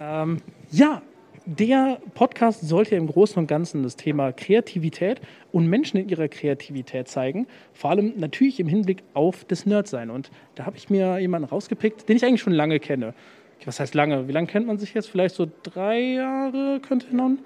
[0.00, 0.38] Ähm,
[0.70, 1.00] ja,
[1.46, 7.08] der Podcast sollte im Großen und Ganzen das Thema Kreativität und Menschen in ihrer Kreativität
[7.08, 7.46] zeigen.
[7.72, 10.10] Vor allem natürlich im Hinblick auf das Nerdsein.
[10.10, 13.14] Und da habe ich mir jemanden rausgepickt, den ich eigentlich schon lange kenne.
[13.66, 14.28] Was heißt lange?
[14.28, 15.08] Wie lange kennt man sich jetzt?
[15.08, 17.40] Vielleicht so drei Jahre könnte hinhauen.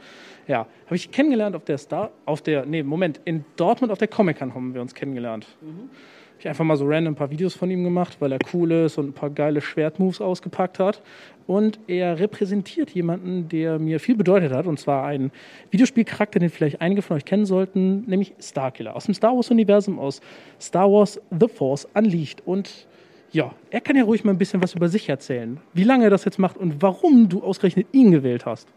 [0.47, 4.09] Ja, habe ich kennengelernt auf der Star, auf der, nee, Moment, in Dortmund auf der
[4.09, 5.47] Comic-Con haben wir uns kennengelernt.
[5.61, 5.91] Mhm
[6.39, 8.99] ich einfach mal so random ein paar Videos von ihm gemacht, weil er cool ist
[8.99, 11.03] und ein paar geile Schwertmoves ausgepackt hat.
[11.47, 15.31] Und er repräsentiert jemanden, der mir viel bedeutet hat, und zwar einen
[15.71, 20.21] Videospielcharakter, den vielleicht einige von euch kennen sollten, nämlich Starkiller aus dem Star Wars-Universum, aus
[20.61, 22.43] Star Wars The Force Unleashed.
[22.45, 22.87] Und
[23.33, 26.11] ja, er kann ja ruhig mal ein bisschen was über sich erzählen, wie lange er
[26.11, 28.69] das jetzt macht und warum du ausgerechnet ihn gewählt hast.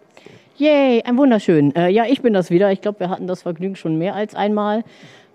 [0.57, 1.73] Yay, ein wunderschön.
[1.73, 2.69] Äh, ja, ich bin das wieder.
[2.71, 4.83] Ich glaube, wir hatten das Vergnügen schon mehr als einmal.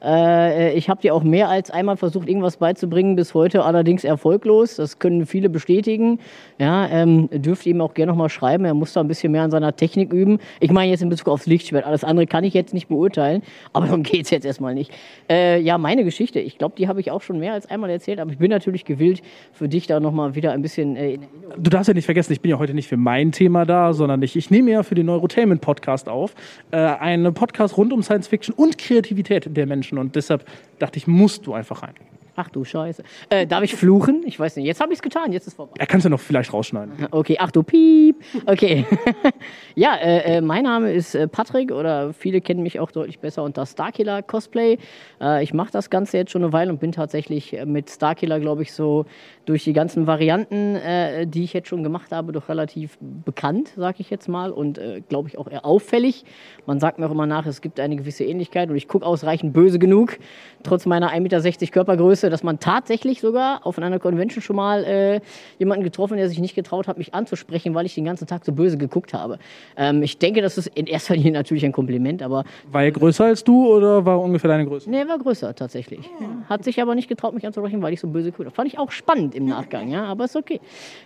[0.05, 4.77] Äh, ich habe dir auch mehr als einmal versucht, irgendwas beizubringen, bis heute allerdings erfolglos.
[4.77, 6.19] Das können viele bestätigen.
[6.59, 8.65] Ja, ähm, dürft ihm auch gerne noch mal schreiben.
[8.65, 10.39] Er muss da ein bisschen mehr an seiner Technik üben.
[10.61, 11.87] Ich meine jetzt in Bezug aufs Lichtschwert.
[11.87, 14.93] Alles andere kann ich jetzt nicht beurteilen, aber darum geht es jetzt erstmal nicht.
[15.31, 16.41] Äh, ja, meine Geschichte.
[16.41, 18.85] Ich glaube, die habe ich auch schon mehr als einmal erzählt, aber ich bin natürlich
[18.85, 21.19] gewillt, für dich da noch mal wieder ein bisschen äh,
[21.57, 24.23] Du darfst ja nicht vergessen, ich bin ja heute nicht für mein Thema da, sondern
[24.23, 26.35] ich, ich nehme ja für den Neurotainment Podcast auf.
[26.71, 29.94] Äh, einen Podcast rund um Science Fiction und Kreativität der Menschen.
[29.95, 30.45] Menschen und deshalb
[30.79, 31.95] dachte ich, musst du einfach rein.
[32.37, 33.05] Ach du Scheiße.
[33.29, 34.23] Äh, darf ich fluchen?
[34.27, 34.67] Ich weiß nicht.
[34.67, 35.33] Jetzt habe ich es getan.
[35.33, 35.75] Jetzt ist vorbei.
[35.79, 37.07] Er kann es ja noch vielleicht rausschneiden.
[37.13, 37.37] Okay.
[37.39, 38.17] Ach du Piep.
[38.47, 38.85] Okay.
[39.77, 43.45] ja, äh, äh, mein Name ist äh, Patrick oder viele kennen mich auch deutlich besser
[43.45, 44.79] unter Starkiller Cosplay.
[45.21, 48.41] Äh, ich mache das Ganze jetzt schon eine Weile und bin tatsächlich äh, mit Starkiller,
[48.41, 49.07] glaube ich, so
[49.47, 50.79] durch die ganzen Varianten,
[51.27, 54.51] die ich jetzt schon gemacht habe, doch relativ bekannt, sage ich jetzt mal.
[54.51, 56.25] Und glaube ich auch eher auffällig.
[56.65, 59.53] Man sagt mir auch immer nach, es gibt eine gewisse Ähnlichkeit und ich gucke ausreichend
[59.53, 60.17] böse genug,
[60.63, 64.85] trotz meiner 1,60 Meter Körpergröße Größe, dass man tatsächlich sogar auf einer Convention schon mal
[64.85, 65.21] äh,
[65.59, 68.53] jemanden getroffen, der sich nicht getraut hat, mich anzusprechen, weil ich den ganzen Tag so
[68.53, 69.39] böse geguckt habe.
[69.77, 72.45] Ähm, ich denke, das ist in erster Linie natürlich ein Kompliment, aber.
[72.71, 74.91] War er größer als du oder war ungefähr deine Größe?
[74.91, 76.11] Nee, er war größer tatsächlich.
[76.19, 76.25] Oh.
[76.49, 78.55] Hat sich aber nicht getraut, mich anzusprechen, weil ich so böse geguckt habe.
[78.55, 80.61] Fand ich auch spannend im Nachgang, ja, aber ist okay.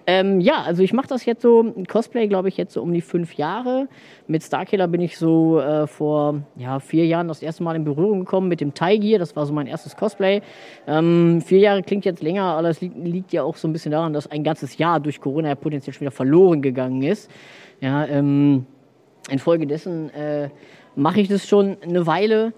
[0.07, 3.01] Ähm, ja, also ich mache das jetzt so, Cosplay, glaube ich, jetzt so um die
[3.01, 3.89] fünf Jahre.
[4.27, 8.21] Mit Starkiller bin ich so äh, vor ja, vier Jahren das erste Mal in Berührung
[8.21, 9.19] gekommen mit dem Gear.
[9.19, 10.43] Das war so mein erstes Cosplay.
[10.87, 11.08] Ähm,
[11.45, 14.13] vier Jahre klingt jetzt länger, aber das liegt, liegt, ja auch so ein bisschen daran,
[14.13, 17.31] dass ein ganzes Jahr durch Corona ja potenziell schon wieder verloren gegangen ist.
[17.81, 18.67] Ja, ähm,
[19.31, 20.49] infolgedessen äh,
[20.97, 22.53] mache ich das schon eine Weile.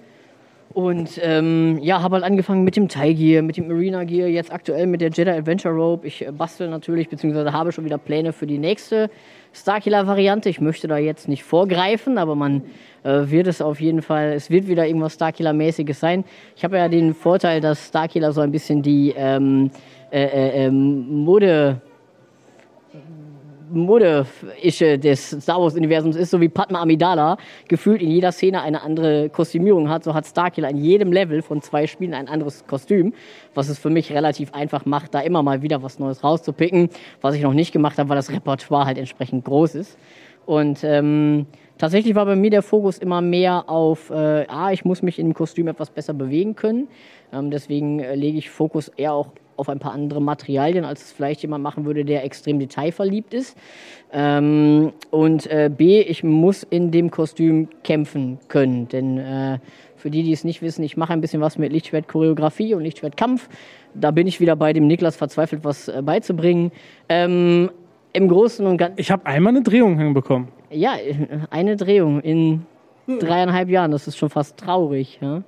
[0.73, 4.53] Und ähm, ja, habe halt angefangen mit dem Tie Gear, mit dem Marina Gear, jetzt
[4.53, 6.07] aktuell mit der Jedi Adventure Rope.
[6.07, 9.11] Ich äh, bastel natürlich, beziehungsweise habe schon wieder Pläne für die nächste
[9.53, 10.49] Starkiller-Variante.
[10.49, 12.63] Ich möchte da jetzt nicht vorgreifen, aber man
[13.03, 16.25] äh, wird es auf jeden Fall, es wird wieder irgendwas Starkiller-mäßiges sein.
[16.57, 19.71] Ich habe ja den Vorteil, dass Starkiller so ein bisschen die ähm,
[20.11, 21.81] äh, äh, ähm, Mode
[23.73, 27.37] Mode-Ische des Star Wars-Universums ist, so wie Padma Amidala
[27.69, 31.63] gefühlt in jeder Szene eine andere Kostümierung hat, so hat Starkiller in jedem Level von
[31.63, 33.15] zwei Spielen ein anderes Kostüm,
[33.55, 36.91] was es für mich relativ einfach macht, da immer mal wieder was Neues rauszupicken.
[37.21, 39.99] Was ich noch nicht gemacht habe, weil das Repertoire halt entsprechend groß ist.
[40.47, 41.47] Und ähm,
[41.79, 45.29] tatsächlich war bei mir der Fokus immer mehr auf, äh, ah, ich muss mich in
[45.29, 46.89] dem Kostüm etwas besser bewegen können.
[47.33, 51.13] Ähm, deswegen äh, lege ich Fokus eher auch auf ein paar andere Materialien, als es
[51.13, 53.57] vielleicht jemand machen würde, der extrem detailverliebt ist.
[54.11, 58.89] Ähm, und äh, B, ich muss in dem Kostüm kämpfen können.
[58.89, 59.59] Denn äh,
[59.97, 63.51] für die, die es nicht wissen, ich mache ein bisschen was mit Lichtschwert-Choreografie und Lichtschwertkampf.
[63.95, 66.73] Da bin ich wieder bei dem Niklas verzweifelt, was äh, beizubringen.
[67.11, 67.71] Ähm,
[68.15, 68.99] Im Großen und Ganzen.
[68.99, 70.49] Ich habe einmal eine Drehung hinbekommen.
[70.71, 70.95] Ja,
[71.51, 72.65] eine Drehung in
[73.07, 73.91] dreieinhalb Jahren.
[73.91, 75.19] Das ist schon fast traurig.
[75.21, 75.43] Ja?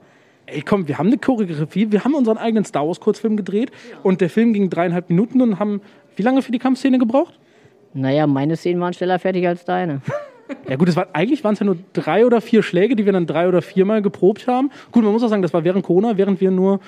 [0.46, 3.70] Ey, komm, wir haben eine Choreografie, wir haben unseren eigenen Star Wars Kurzfilm gedreht
[4.02, 5.80] und der Film ging dreieinhalb Minuten und haben
[6.16, 7.38] wie lange für die Kampfszene gebraucht?
[7.94, 10.00] Naja, meine Szenen waren schneller fertig als deine.
[10.68, 13.12] Ja gut, es war, eigentlich waren es ja nur drei oder vier Schläge, die wir
[13.14, 14.70] dann drei oder viermal geprobt haben.
[14.90, 16.80] Gut, man muss auch sagen, das war während Corona, während wir nur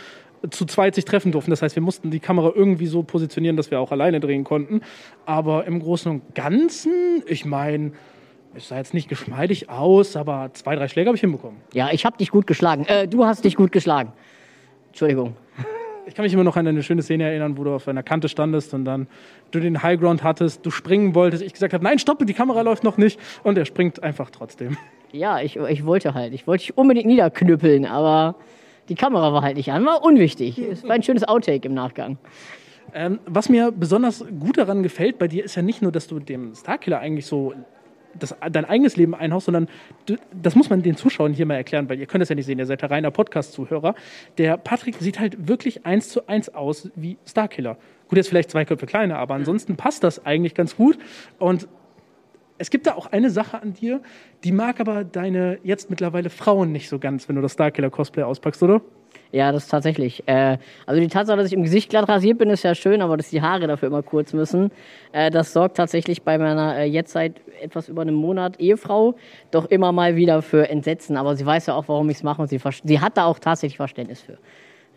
[0.50, 1.50] zu zweit sich treffen durften.
[1.50, 4.82] Das heißt, wir mussten die Kamera irgendwie so positionieren, dass wir auch alleine drehen konnten.
[5.24, 7.92] Aber im Großen und Ganzen, ich meine,
[8.56, 11.60] es sah jetzt nicht geschmeidig aus, aber zwei, drei Schläge habe ich hinbekommen.
[11.72, 12.84] Ja, ich habe dich gut geschlagen.
[12.86, 14.12] Äh, du hast dich gut geschlagen.
[14.88, 15.36] Entschuldigung.
[16.06, 18.28] Ich kann mich immer noch an eine schöne Szene erinnern, wo du auf einer Kante
[18.28, 19.06] standest und dann
[19.52, 21.42] du den Highground hattest, du springen wolltest.
[21.42, 23.18] Ich gesagt habe, nein, stopp, die Kamera läuft noch nicht.
[23.42, 24.76] Und er springt einfach trotzdem.
[25.12, 26.34] Ja, ich, ich wollte halt.
[26.34, 28.34] Ich wollte dich unbedingt niederknüppeln, aber
[28.88, 29.86] die Kamera war halt nicht an.
[29.86, 30.58] War unwichtig.
[30.58, 32.18] Es war ein schönes Outtake im Nachgang.
[32.92, 36.20] Ähm, was mir besonders gut daran gefällt bei dir, ist ja nicht nur, dass du
[36.20, 37.54] dem Starkiller eigentlich so
[38.18, 39.68] das, dein eigenes Leben einhaust, sondern
[40.06, 42.46] du, das muss man den Zuschauern hier mal erklären, weil ihr könnt das ja nicht
[42.46, 43.94] sehen, ihr seid ja reiner Podcast-Zuhörer.
[44.38, 47.76] Der Patrick sieht halt wirklich eins zu eins aus wie Starkiller.
[48.08, 50.98] Gut, jetzt vielleicht zwei Köpfe kleiner, aber ansonsten passt das eigentlich ganz gut.
[51.38, 51.68] Und
[52.58, 54.00] es gibt da auch eine Sache an dir,
[54.44, 58.62] die mag aber deine jetzt mittlerweile Frauen nicht so ganz, wenn du das Starkiller-Cosplay auspackst,
[58.62, 58.80] oder?
[59.32, 60.22] Ja, das ist tatsächlich.
[60.26, 63.16] Äh, also die Tatsache, dass ich im Gesicht glatt rasiert bin, ist ja schön, aber
[63.16, 64.70] dass die Haare dafür immer kurz müssen,
[65.12, 69.16] äh, das sorgt tatsächlich bei meiner äh, jetzt seit etwas über einem Monat Ehefrau
[69.50, 71.16] doch immer mal wieder für Entsetzen.
[71.16, 73.40] Aber sie weiß ja auch, warum ich es mache und sie, sie hat da auch
[73.40, 74.38] tatsächlich Verständnis für.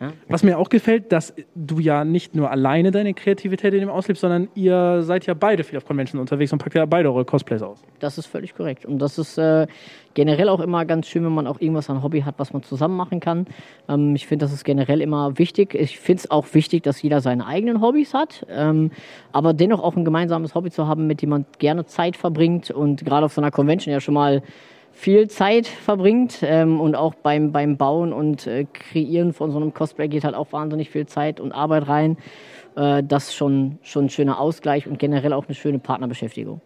[0.00, 0.12] Ja?
[0.28, 4.20] Was mir auch gefällt, dass du ja nicht nur alleine deine Kreativität in dem auslebst,
[4.20, 7.62] sondern ihr seid ja beide viel auf Convention unterwegs und packt ja beide eure Cosplays
[7.62, 7.82] aus.
[7.98, 8.86] Das ist völlig korrekt.
[8.86, 9.66] Und das ist äh,
[10.14, 12.96] generell auch immer ganz schön, wenn man auch irgendwas an Hobby hat, was man zusammen
[12.96, 13.46] machen kann.
[13.88, 15.74] Ähm, ich finde, das ist generell immer wichtig.
[15.74, 18.92] Ich finde es auch wichtig, dass jeder seine eigenen Hobbys hat, ähm,
[19.32, 23.04] aber dennoch auch ein gemeinsames Hobby zu haben, mit dem man gerne Zeit verbringt und
[23.04, 24.42] gerade auf so einer Convention ja schon mal
[24.98, 29.72] viel Zeit verbringt ähm, und auch beim, beim Bauen und äh, Kreieren von so einem
[29.72, 32.16] Cosplay geht halt auch wahnsinnig viel Zeit und Arbeit rein.
[32.74, 36.60] Äh, das ist schon, schon ein schöner Ausgleich und generell auch eine schöne Partnerbeschäftigung.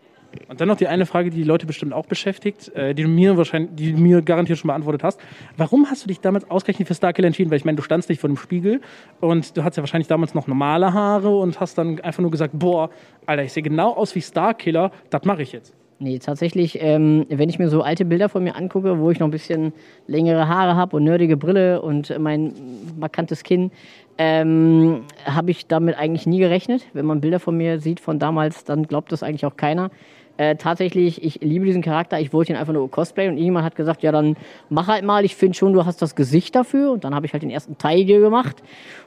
[0.49, 3.09] Und dann noch die eine Frage, die die Leute bestimmt auch beschäftigt, äh, die du
[3.11, 5.21] mir wahrscheinlich, die du mir garantiert schon beantwortet hast.
[5.59, 7.51] Warum hast du dich damals ausgerechnet für Starkill entschieden?
[7.51, 8.81] Weil ich meine, du standst nicht vor dem Spiegel
[9.21, 12.59] und du hattest ja wahrscheinlich damals noch normale Haare und hast dann einfach nur gesagt,
[12.59, 12.89] boah,
[13.27, 15.75] Alter, ich sehe genau aus wie Starkiller, das mache ich jetzt.
[16.03, 19.29] Nee, tatsächlich, ähm, wenn ich mir so alte Bilder von mir angucke, wo ich noch
[19.29, 19.73] ein bisschen
[20.09, 22.53] längere Haare habe und nerdige Brille und mein
[22.99, 23.71] markantes Kinn,
[24.19, 26.85] ähm, habe ich damit eigentlich nie gerechnet.
[26.93, 29.93] Wenn man Bilder von mir sieht von damals, dann glaubt das eigentlich auch keiner.
[30.39, 33.77] Äh, tatsächlich, ich liebe diesen Charakter, ich wollte ihn einfach nur Cosplay und irgendjemand hat
[33.77, 34.37] gesagt, ja dann
[34.71, 36.91] mach halt mal, ich finde schon, du hast das Gesicht dafür.
[36.91, 38.61] Und dann habe ich halt den ersten Tiger gemacht.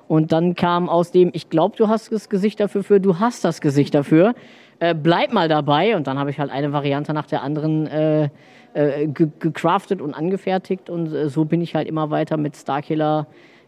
[0.08, 3.43] Und dann kam aus dem, ich glaube, du hast das Gesicht dafür, für du hast
[3.43, 4.34] das Gesicht dafür
[4.79, 5.95] äh, bleib mal dabei.
[5.95, 8.29] Und dann habe ich halt eine Variante nach der anderen äh,
[8.73, 10.89] äh, gecraftet und angefertigt.
[10.89, 13.27] Und äh, so bin ich halt immer weiter mit Starkiller,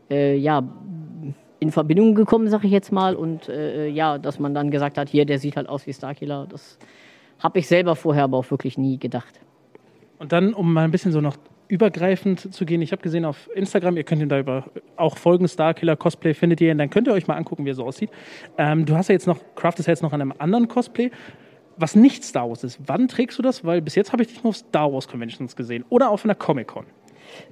[0.10, 0.64] äh, ja,
[1.60, 3.16] in Verbindung gekommen, sag ich jetzt mal.
[3.16, 6.46] Und ja, dass man dann gesagt hat, hier, der sieht halt aus wie Starkiller.
[6.48, 6.78] Das
[7.40, 9.40] habe ich selber vorher aber auch wirklich nie gedacht.
[10.20, 11.36] Und dann, um mal ein bisschen so noch
[11.68, 12.82] übergreifend zu gehen.
[12.82, 16.62] Ich habe gesehen auf Instagram, ihr könnt ihm da über auch folgen, Starkiller Cosplay findet
[16.62, 18.10] ihr, und dann könnt ihr euch mal angucken, wie er so aussieht.
[18.58, 21.12] Ähm, du hast ja jetzt noch, craftest ja jetzt noch an einem anderen Cosplay,
[21.78, 22.80] was nicht Star Wars ist.
[22.86, 23.64] Wann trägst du das?
[23.64, 26.36] Weil bis jetzt habe ich dich nur auf Star Wars Conventions gesehen oder auf einer
[26.36, 26.86] Comic-Con.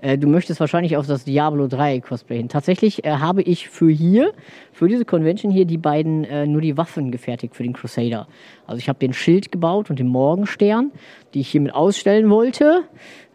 [0.01, 2.49] Äh, du möchtest wahrscheinlich auf das Diablo 3 Cosplay hin.
[2.49, 4.33] Tatsächlich äh, habe ich für hier,
[4.71, 8.27] für diese Convention hier, die beiden äh, nur die Waffen gefertigt für den Crusader.
[8.67, 10.91] Also ich habe den Schild gebaut und den Morgenstern,
[11.33, 12.83] die ich hiermit ausstellen wollte.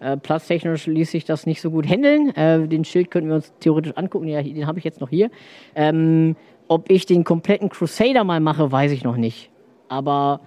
[0.00, 2.34] Äh, platztechnisch ließ sich das nicht so gut handeln.
[2.34, 4.28] Äh, den Schild könnten wir uns theoretisch angucken.
[4.28, 5.30] Ja, den habe ich jetzt noch hier.
[5.74, 6.36] Ähm,
[6.68, 9.50] ob ich den kompletten Crusader mal mache, weiß ich noch nicht.
[9.88, 10.40] Aber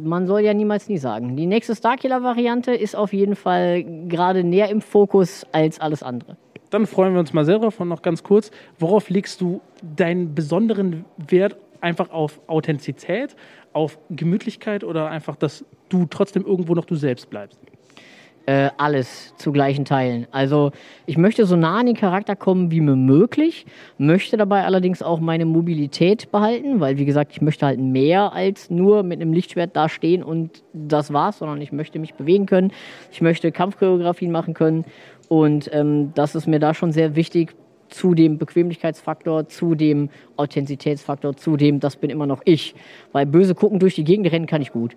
[0.00, 1.36] man soll ja niemals nie sagen.
[1.36, 6.36] Die nächste Starkiller-Variante ist auf jeden Fall gerade näher im Fokus als alles andere.
[6.70, 11.04] Dann freuen wir uns mal drauf und noch ganz kurz, worauf legst du deinen besonderen
[11.18, 13.36] Wert einfach auf Authentizität,
[13.72, 17.60] auf Gemütlichkeit oder einfach, dass du trotzdem irgendwo noch du selbst bleibst?
[18.44, 20.26] Äh, alles zu gleichen Teilen.
[20.32, 20.72] Also
[21.06, 23.66] ich möchte so nah an den Charakter kommen wie mir möglich,
[23.98, 28.68] möchte dabei allerdings auch meine Mobilität behalten, weil wie gesagt, ich möchte halt mehr als
[28.68, 32.72] nur mit einem Lichtschwert da stehen und das war's, sondern ich möchte mich bewegen können,
[33.12, 34.86] ich möchte Kampfchoreografien machen können
[35.28, 37.54] und ähm, das ist mir da schon sehr wichtig
[37.90, 42.74] zu dem Bequemlichkeitsfaktor, zu dem Authentizitätsfaktor, zu dem, das bin immer noch ich.
[43.12, 44.96] Weil böse gucken durch die Gegend rennen kann ich gut.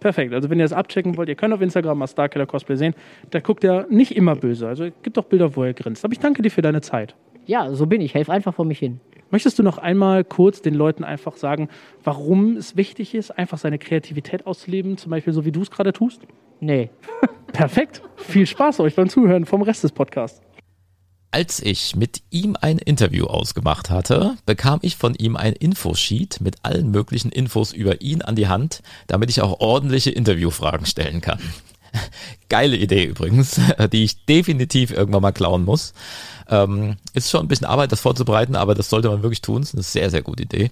[0.00, 0.34] Perfekt.
[0.34, 2.94] Also wenn ihr das abchecken wollt, ihr könnt auf Instagram mal Starkiller Cosplay sehen.
[3.30, 4.68] Da guckt er nicht immer böse.
[4.68, 6.04] Also es gibt auch Bilder, wo er grinst.
[6.04, 7.14] Aber ich danke dir für deine Zeit.
[7.46, 8.14] Ja, so bin ich.
[8.14, 9.00] Helf einfach vor mich hin.
[9.30, 11.68] Möchtest du noch einmal kurz den Leuten einfach sagen,
[12.04, 15.92] warum es wichtig ist, einfach seine Kreativität auszuleben, zum Beispiel so wie du es gerade
[15.92, 16.22] tust?
[16.60, 16.90] Nee.
[17.52, 18.02] Perfekt.
[18.16, 20.40] Viel Spaß euch beim Zuhören vom Rest des Podcasts.
[21.36, 26.56] Als ich mit ihm ein Interview ausgemacht hatte, bekam ich von ihm ein Infosheet mit
[26.62, 31.38] allen möglichen Infos über ihn an die Hand, damit ich auch ordentliche Interviewfragen stellen kann.
[32.48, 33.60] Geile Idee übrigens,
[33.92, 35.92] die ich definitiv irgendwann mal klauen muss.
[36.48, 39.60] Ähm, ist schon ein bisschen Arbeit, das vorzubereiten, aber das sollte man wirklich tun.
[39.60, 40.70] Das ist eine sehr, sehr gute Idee.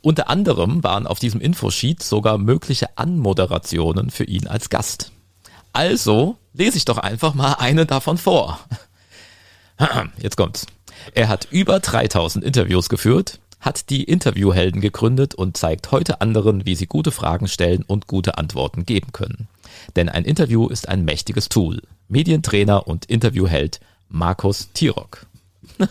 [0.00, 5.12] Unter anderem waren auf diesem Infosheet sogar mögliche Anmoderationen für ihn als Gast.
[5.74, 8.58] Also lese ich doch einfach mal eine davon vor.
[10.18, 10.66] Jetzt kommt's.
[11.14, 16.74] Er hat über 3000 Interviews geführt, hat die Interviewhelden gegründet und zeigt heute anderen, wie
[16.74, 19.48] sie gute Fragen stellen und gute Antworten geben können.
[19.96, 21.82] Denn ein Interview ist ein mächtiges Tool.
[22.08, 25.26] Medientrainer und Interviewheld Markus Tirok.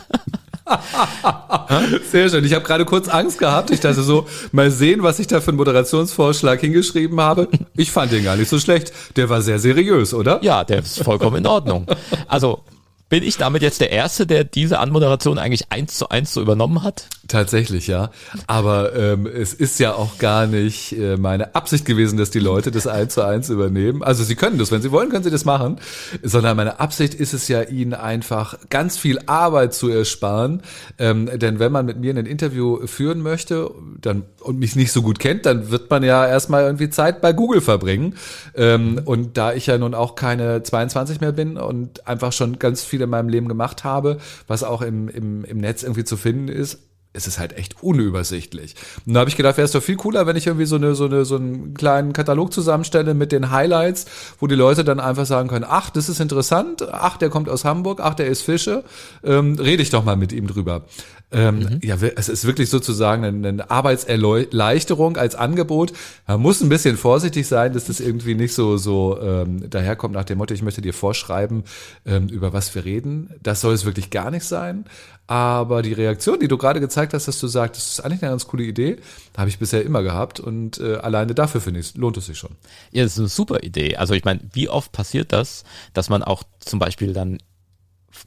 [2.11, 2.43] Sehr schön.
[2.43, 3.71] Ich habe gerade kurz Angst gehabt.
[3.71, 7.47] Ich dachte so, mal sehen, was ich da für einen Moderationsvorschlag hingeschrieben habe.
[7.75, 8.91] Ich fand den gar nicht so schlecht.
[9.15, 10.43] Der war sehr seriös, oder?
[10.43, 11.85] Ja, der ist vollkommen in Ordnung.
[12.27, 12.63] Also
[13.09, 16.83] bin ich damit jetzt der Erste, der diese Anmoderation eigentlich eins zu eins so übernommen
[16.83, 17.07] hat?
[17.27, 18.11] Tatsächlich, ja.
[18.47, 22.71] Aber ähm, es ist ja auch gar nicht äh, meine Absicht gewesen, dass die Leute
[22.71, 24.03] das eins zu eins übernehmen.
[24.03, 25.79] Also sie können das, wenn sie wollen, können sie das machen.
[26.23, 30.61] Sondern meine Absicht ist es ja, ihnen einfach ganz viel Arbeit zu ersparen.
[30.97, 35.01] Ähm, denn wenn man mit mir ein Interview führen möchte dann, und mich nicht so
[35.01, 38.15] gut kennt, dann wird man ja erstmal irgendwie Zeit bei Google verbringen.
[38.55, 42.83] Ähm, und da ich ja nun auch keine 22 mehr bin und einfach schon ganz
[42.83, 46.47] viel in meinem Leben gemacht habe, was auch im, im, im Netz irgendwie zu finden
[46.47, 46.86] ist,
[47.17, 48.75] es ist halt echt unübersichtlich.
[49.05, 50.95] Und da habe ich gedacht, wäre es doch viel cooler, wenn ich irgendwie so eine
[50.95, 54.05] so eine so einen kleinen Katalog zusammenstelle mit den Highlights,
[54.39, 57.65] wo die Leute dann einfach sagen können, ach, das ist interessant, ach, der kommt aus
[57.65, 58.83] Hamburg, ach, der ist Fische,
[59.23, 60.85] ähm, rede ich doch mal mit ihm drüber.
[61.29, 61.79] Ähm, mhm.
[61.83, 65.91] Ja, es ist wirklich sozusagen eine Arbeitserleichterung als Angebot.
[66.25, 70.23] Man muss ein bisschen vorsichtig sein, dass das irgendwie nicht so so ähm, daherkommt nach
[70.23, 71.63] dem Motto, ich möchte dir vorschreiben,
[72.05, 73.31] ähm, über was wir reden.
[73.43, 74.85] Das soll es wirklich gar nicht sein.
[75.27, 78.31] Aber die Reaktion, die du gerade gezeigt hast, dass du sagst, das ist eigentlich eine
[78.31, 78.97] ganz coole Idee,
[79.37, 82.51] habe ich bisher immer gehabt und äh, alleine dafür finde ich, lohnt es sich schon.
[82.91, 83.97] Ja, das ist eine super Idee.
[83.97, 87.39] Also ich meine, wie oft passiert das, dass man auch zum Beispiel dann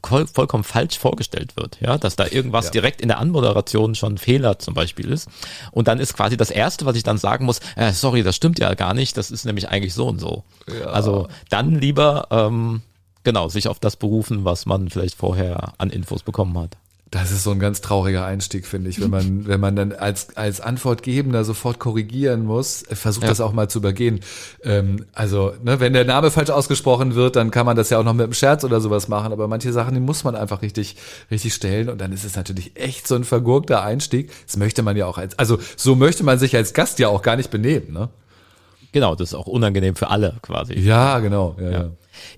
[0.03, 2.71] voll, vollkommen falsch vorgestellt wird, ja, dass da irgendwas ja.
[2.71, 5.27] direkt in der Anmoderation schon Fehler zum Beispiel ist.
[5.71, 8.59] Und dann ist quasi das erste, was ich dann sagen muss, äh, sorry, das stimmt
[8.59, 10.43] ja gar nicht, das ist nämlich eigentlich so und so.
[10.67, 10.85] Ja.
[10.87, 12.81] Also dann lieber ähm,
[13.23, 16.77] genau sich auf das berufen, was man vielleicht vorher an Infos bekommen hat.
[17.11, 20.37] Das ist so ein ganz trauriger Einstieg, finde ich, wenn man, wenn man dann als,
[20.37, 23.29] als Antwortgebender sofort korrigieren muss, versucht ja.
[23.29, 24.21] das auch mal zu übergehen.
[24.63, 28.05] Ähm, also, ne, wenn der Name falsch ausgesprochen wird, dann kann man das ja auch
[28.05, 30.95] noch mit einem Scherz oder sowas machen, aber manche Sachen, die muss man einfach richtig,
[31.29, 34.31] richtig stellen und dann ist es natürlich echt so ein vergurkter Einstieg.
[34.45, 37.23] Das möchte man ja auch als, also so möchte man sich als Gast ja auch
[37.23, 38.09] gar nicht benehmen, ne?
[38.93, 40.77] Genau, das ist auch unangenehm für alle quasi.
[40.79, 41.55] Ja, genau.
[41.59, 41.89] Ja, ja.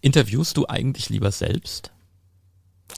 [0.02, 1.92] Interviewst du eigentlich lieber selbst?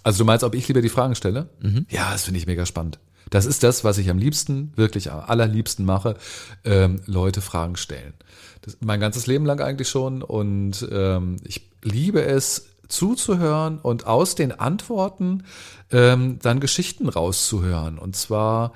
[0.03, 1.49] Also du meinst, ob ich lieber die Fragen stelle?
[1.61, 1.85] Mhm.
[1.89, 2.99] Ja, das finde ich mega spannend.
[3.29, 6.15] Das ist das, was ich am liebsten, wirklich am allerliebsten mache,
[6.63, 8.13] ähm, Leute Fragen stellen.
[8.61, 14.35] Das, mein ganzes Leben lang eigentlich schon und ähm, ich liebe es zuzuhören und aus
[14.35, 15.43] den Antworten
[15.91, 17.97] ähm, dann Geschichten rauszuhören.
[17.97, 18.73] Und zwar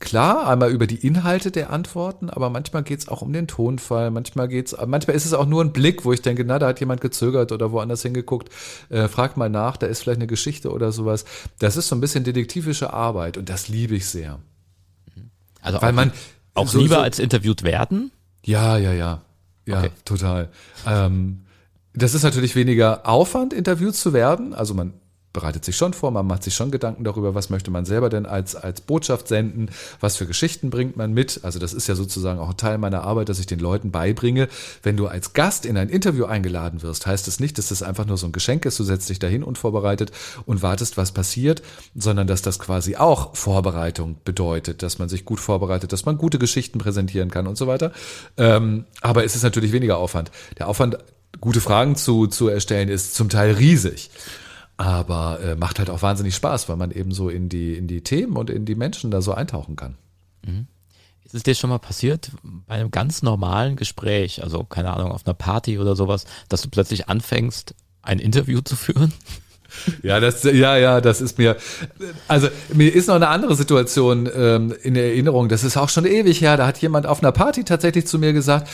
[0.00, 4.10] klar, einmal über die Inhalte der Antworten, aber manchmal geht es auch um den Tonfall,
[4.10, 6.80] manchmal geht's, manchmal ist es auch nur ein Blick, wo ich denke, na, da hat
[6.80, 8.50] jemand gezögert oder woanders hingeguckt,
[8.90, 11.24] äh, frag mal nach, da ist vielleicht eine Geschichte oder sowas.
[11.58, 14.38] Das ist so ein bisschen detektivische Arbeit und das liebe ich sehr.
[15.60, 16.12] Also Weil auch, man
[16.54, 18.10] auch so, lieber so, als interviewt werden?
[18.44, 19.22] Ja, ja, ja.
[19.66, 19.90] Ja, okay.
[20.04, 20.48] total.
[20.86, 21.42] Ähm,
[21.92, 24.54] das ist natürlich weniger Aufwand, interviewt zu werden.
[24.54, 24.94] Also man
[25.38, 28.26] bereitet sich schon vor, man macht sich schon Gedanken darüber, was möchte man selber denn
[28.26, 29.70] als, als Botschaft senden,
[30.00, 31.44] was für Geschichten bringt man mit.
[31.44, 34.48] Also das ist ja sozusagen auch ein Teil meiner Arbeit, dass ich den Leuten beibringe,
[34.82, 37.84] wenn du als Gast in ein Interview eingeladen wirst, heißt es das nicht, dass das
[37.84, 40.10] einfach nur so ein Geschenk ist, du setzt dich dahin unvorbereitet
[40.44, 41.62] und wartest, was passiert,
[41.94, 46.40] sondern dass das quasi auch Vorbereitung bedeutet, dass man sich gut vorbereitet, dass man gute
[46.40, 47.92] Geschichten präsentieren kann und so weiter.
[48.38, 50.32] Ähm, aber es ist natürlich weniger Aufwand.
[50.58, 50.98] Der Aufwand,
[51.40, 54.10] gute Fragen zu, zu erstellen, ist zum Teil riesig
[54.78, 58.02] aber äh, macht halt auch wahnsinnig Spaß, weil man eben so in die, in die
[58.02, 59.98] Themen und in die Menschen da so eintauchen kann.
[60.46, 60.68] Mhm.
[61.24, 65.26] Ist es dir schon mal passiert, bei einem ganz normalen Gespräch, also keine Ahnung, auf
[65.26, 69.12] einer Party oder sowas, dass du plötzlich anfängst, ein Interview zu führen?
[70.02, 71.58] Ja, das, ja, ja, das ist mir,
[72.26, 75.50] also mir ist noch eine andere Situation ähm, in Erinnerung.
[75.50, 76.56] Das ist auch schon ewig her.
[76.56, 78.66] Da hat jemand auf einer Party tatsächlich zu mir gesagt,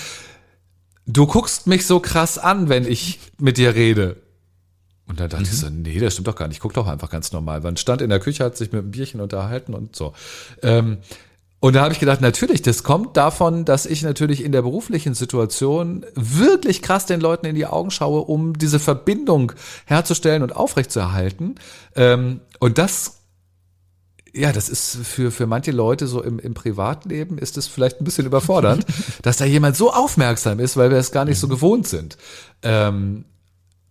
[1.05, 4.23] du guckst mich so krass an, wenn ich mit dir rede.
[5.07, 5.51] Und dann dachte mhm.
[5.51, 6.57] ich so, nee, das stimmt doch gar nicht.
[6.57, 7.61] Ich guck doch einfach ganz normal.
[7.61, 10.15] Man stand in der Küche, hat sich mit einem Bierchen unterhalten und so.
[10.63, 10.99] Ähm,
[11.61, 15.15] und da habe ich gedacht, natürlich, das kommt davon, dass ich natürlich in der beruflichen
[15.15, 19.53] Situation wirklich krass den Leuten in die Augen schaue, um diese Verbindung
[19.87, 21.55] herzustellen und aufrechtzuerhalten.
[21.97, 23.21] Ähm, und das
[24.35, 28.05] ja, das ist für, für manche Leute so im, im Privatleben ist es vielleicht ein
[28.05, 28.85] bisschen überfordernd,
[29.23, 32.19] dass da jemand so aufmerksam ist, weil wir es gar nicht so gewohnt sind.
[32.63, 33.25] Ähm,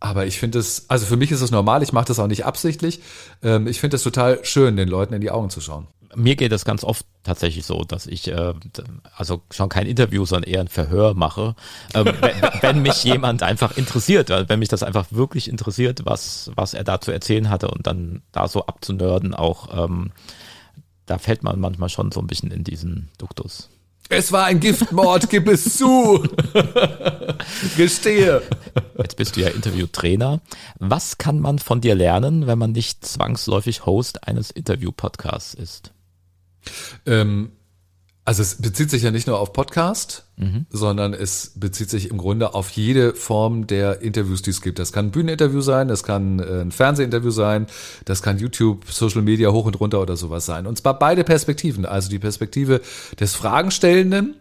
[0.03, 2.45] aber ich finde es, also für mich ist es normal, ich mache das auch nicht
[2.45, 2.99] absichtlich.
[3.41, 5.87] Ähm, ich finde es total schön, den Leuten in die Augen zu schauen.
[6.13, 8.53] Mir geht das ganz oft tatsächlich so, dass ich äh,
[9.15, 11.55] also schon kein Interview, sondern eher ein Verhör mache,
[11.93, 16.73] ähm, wenn, wenn mich jemand einfach interessiert, wenn mich das einfach wirklich interessiert, was, was
[16.73, 20.11] er da zu erzählen hatte und dann da so abzunörden auch, ähm,
[21.05, 23.69] da fällt man manchmal schon so ein bisschen in diesen Duktus.
[24.15, 26.23] Es war ein Giftmord, gib es zu.
[27.77, 28.41] Gestehe.
[28.97, 30.41] Jetzt bist du ja Interviewtrainer.
[30.79, 35.93] Was kann man von dir lernen, wenn man nicht zwangsläufig Host eines Interview-Podcasts ist?
[37.05, 37.53] Ähm,
[38.25, 40.65] also es bezieht sich ja nicht nur auf Podcast, mhm.
[40.69, 44.79] sondern es bezieht sich im Grunde auf jede Form der Interviews, die es gibt.
[44.79, 47.67] Das kann ein Bühneninterview sein, das kann äh, ein Fernsehinterview sein,
[48.05, 50.67] das kann YouTube, Social Media hoch und runter oder sowas sein.
[50.67, 51.85] Und zwar beide Perspektiven.
[51.85, 52.79] Also die Perspektive
[53.19, 54.35] des Fragenstellenden,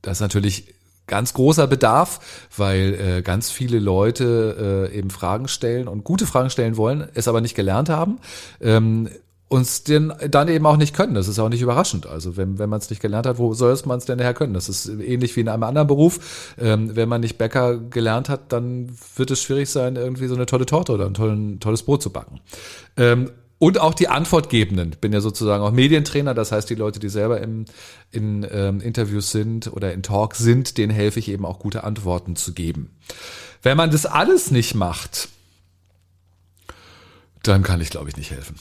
[0.00, 0.74] das ist natürlich
[1.06, 6.48] ganz großer Bedarf, weil äh, ganz viele Leute äh, eben Fragen stellen und gute Fragen
[6.48, 8.20] stellen wollen, es aber nicht gelernt haben.
[8.62, 9.10] Ähm,
[9.52, 11.14] uns den dann eben auch nicht können.
[11.14, 12.06] Das ist auch nicht überraschend.
[12.06, 14.54] Also wenn, wenn man es nicht gelernt hat, wo soll man es denn nachher können?
[14.54, 16.54] Das ist ähnlich wie in einem anderen Beruf.
[16.58, 20.46] Ähm, wenn man nicht Bäcker gelernt hat, dann wird es schwierig sein, irgendwie so eine
[20.46, 22.40] tolle Torte oder ein tollen, tolles Brot zu backen.
[22.96, 24.92] Ähm, und auch die Antwortgebenden.
[24.94, 27.66] Ich bin ja sozusagen auch Medientrainer, das heißt, die Leute, die selber im,
[28.10, 32.36] in ähm, Interviews sind oder in Talks sind, denen helfe ich eben auch gute Antworten
[32.36, 32.90] zu geben.
[33.62, 35.28] Wenn man das alles nicht macht,
[37.42, 38.56] dann kann ich, glaube ich, nicht helfen.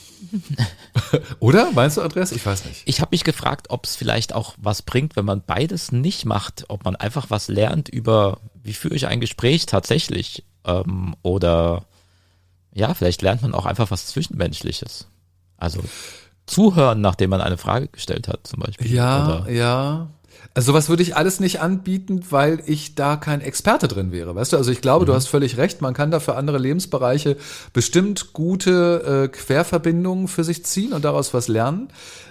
[1.39, 1.71] Oder?
[1.71, 2.31] Meinst du, Andreas?
[2.31, 2.81] Ich weiß nicht.
[2.85, 6.65] Ich habe mich gefragt, ob es vielleicht auch was bringt, wenn man beides nicht macht,
[6.67, 10.43] ob man einfach was lernt über, wie führe ich ein Gespräch tatsächlich.
[10.65, 11.85] Ähm, oder
[12.73, 15.07] ja, vielleicht lernt man auch einfach was Zwischenmenschliches.
[15.57, 15.83] Also
[16.45, 18.91] zuhören, nachdem man eine Frage gestellt hat, zum Beispiel.
[18.91, 19.51] Ja, oder?
[19.51, 20.09] ja.
[20.53, 24.35] Also sowas würde ich alles nicht anbieten, weil ich da kein Experte drin wäre.
[24.35, 25.07] Weißt du, also ich glaube, mhm.
[25.07, 27.37] du hast völlig recht, man kann da für andere Lebensbereiche
[27.71, 31.87] bestimmt gute äh, Querverbindungen für sich ziehen und daraus was lernen.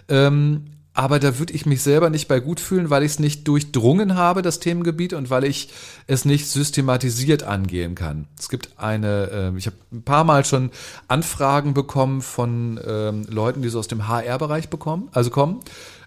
[0.08, 3.46] Ähm, aber da würde ich mich selber nicht bei gut fühlen, weil ich es nicht
[3.46, 5.70] durchdrungen habe, das Themengebiet, und weil ich
[6.06, 8.26] es nicht systematisiert angehen kann.
[8.38, 10.70] Es gibt eine, äh, ich habe ein paar Mal schon
[11.06, 15.60] Anfragen bekommen von ähm, Leuten, die so aus dem HR-Bereich bekommen, also kommen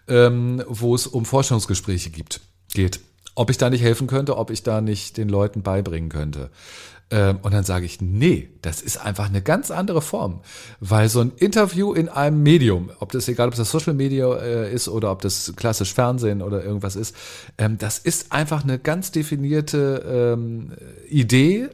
[0.08, 2.42] ähm, wo es um Forschungsgespräche gibt,
[2.74, 3.00] geht.
[3.36, 6.52] Ob ich da nicht helfen könnte, ob ich da nicht den Leuten beibringen könnte.
[7.10, 10.42] Ähm, und dann sage ich, nee, das ist einfach eine ganz andere Form.
[10.80, 14.74] Weil so ein Interview in einem Medium, ob das egal, ob das Social Media äh,
[14.74, 17.16] ist oder ob das klassisch Fernsehen oder irgendwas ist,
[17.58, 20.74] ähm, das ist einfach eine ganz definierte ähm,
[21.08, 21.70] Idee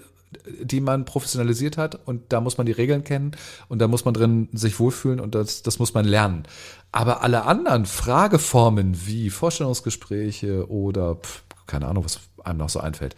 [0.62, 3.32] die man professionalisiert hat und da muss man die Regeln kennen
[3.68, 6.44] und da muss man drin sich wohlfühlen und das, das muss man lernen.
[6.92, 13.16] Aber alle anderen Frageformen wie Vorstellungsgespräche oder pf, keine Ahnung, was einem noch so einfällt,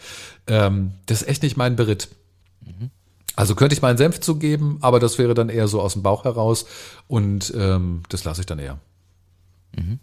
[0.47, 2.09] ähm, das ist echt nicht mein Beritt.
[3.35, 6.25] Also könnte ich meinen Senf zugeben, aber das wäre dann eher so aus dem Bauch
[6.25, 6.65] heraus
[7.07, 8.77] und ähm, das lasse ich dann eher.
[9.75, 9.99] Mhm.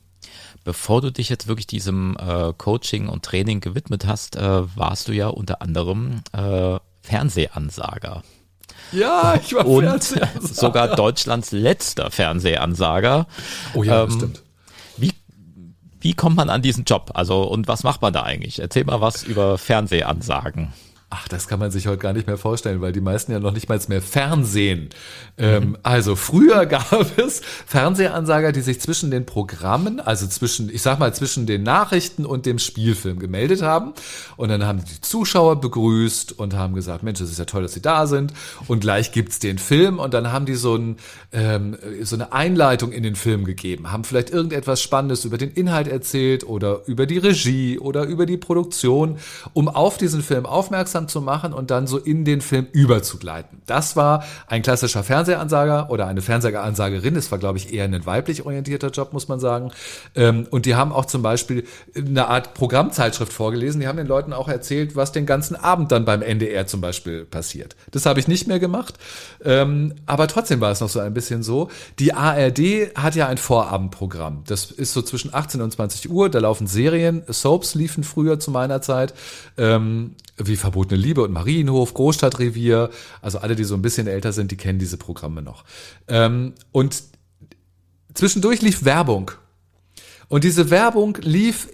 [0.64, 5.12] Bevor du dich jetzt wirklich diesem äh, Coaching und Training gewidmet hast, äh, warst du
[5.12, 6.78] ja unter anderem äh,
[7.08, 8.22] Fernsehansager.
[8.92, 10.54] Ja, ich war Und Fernsehansager.
[10.54, 13.26] sogar Deutschlands letzter Fernsehansager.
[13.74, 14.42] Oh ja, ähm, stimmt.
[14.96, 15.12] Wie,
[16.00, 17.10] wie kommt man an diesen Job?
[17.14, 18.58] Also, und was macht man da eigentlich?
[18.60, 20.72] Erzähl mal was über Fernsehansagen.
[21.10, 23.54] Ach, das kann man sich heute gar nicht mehr vorstellen, weil die meisten ja noch
[23.54, 24.90] nicht mal mehr Fernsehen.
[25.38, 30.98] Ähm, also früher gab es Fernsehansager, die sich zwischen den Programmen, also zwischen, ich sag
[30.98, 33.94] mal, zwischen den Nachrichten und dem Spielfilm gemeldet haben.
[34.36, 37.72] Und dann haben die Zuschauer begrüßt und haben gesagt, Mensch, es ist ja toll, dass
[37.72, 38.34] sie da sind.
[38.66, 40.00] Und gleich gibt's den Film.
[40.00, 40.96] Und dann haben die so, ein,
[41.32, 45.88] ähm, so eine Einleitung in den Film gegeben, haben vielleicht irgendetwas Spannendes über den Inhalt
[45.88, 49.16] erzählt oder über die Regie oder über die Produktion,
[49.54, 53.62] um auf diesen Film aufmerksam zu machen und dann so in den Film überzugleiten.
[53.66, 57.14] Das war ein klassischer Fernsehansager oder eine Fernsehansagerin.
[57.14, 59.70] Es war, glaube ich, eher ein weiblich orientierter Job, muss man sagen.
[60.16, 63.80] Ähm, und die haben auch zum Beispiel eine Art Programmzeitschrift vorgelesen.
[63.80, 67.24] Die haben den Leuten auch erzählt, was den ganzen Abend dann beim NDR zum Beispiel
[67.24, 67.76] passiert.
[67.92, 68.94] Das habe ich nicht mehr gemacht.
[69.44, 71.68] Ähm, aber trotzdem war es noch so ein bisschen so.
[71.98, 74.44] Die ARD hat ja ein Vorabendprogramm.
[74.46, 76.30] Das ist so zwischen 18 und 20 Uhr.
[76.30, 77.22] Da laufen Serien.
[77.28, 79.14] Soaps liefen früher zu meiner Zeit.
[79.56, 80.56] Ähm, wie
[80.88, 82.90] Verbotene Liebe und Marienhof, Großstadtrevier.
[83.22, 85.64] Also alle, die so ein bisschen älter sind, die kennen diese Programme noch.
[86.08, 87.02] Ähm, und
[88.14, 89.30] zwischendurch lief Werbung.
[90.28, 91.68] Und diese Werbung lief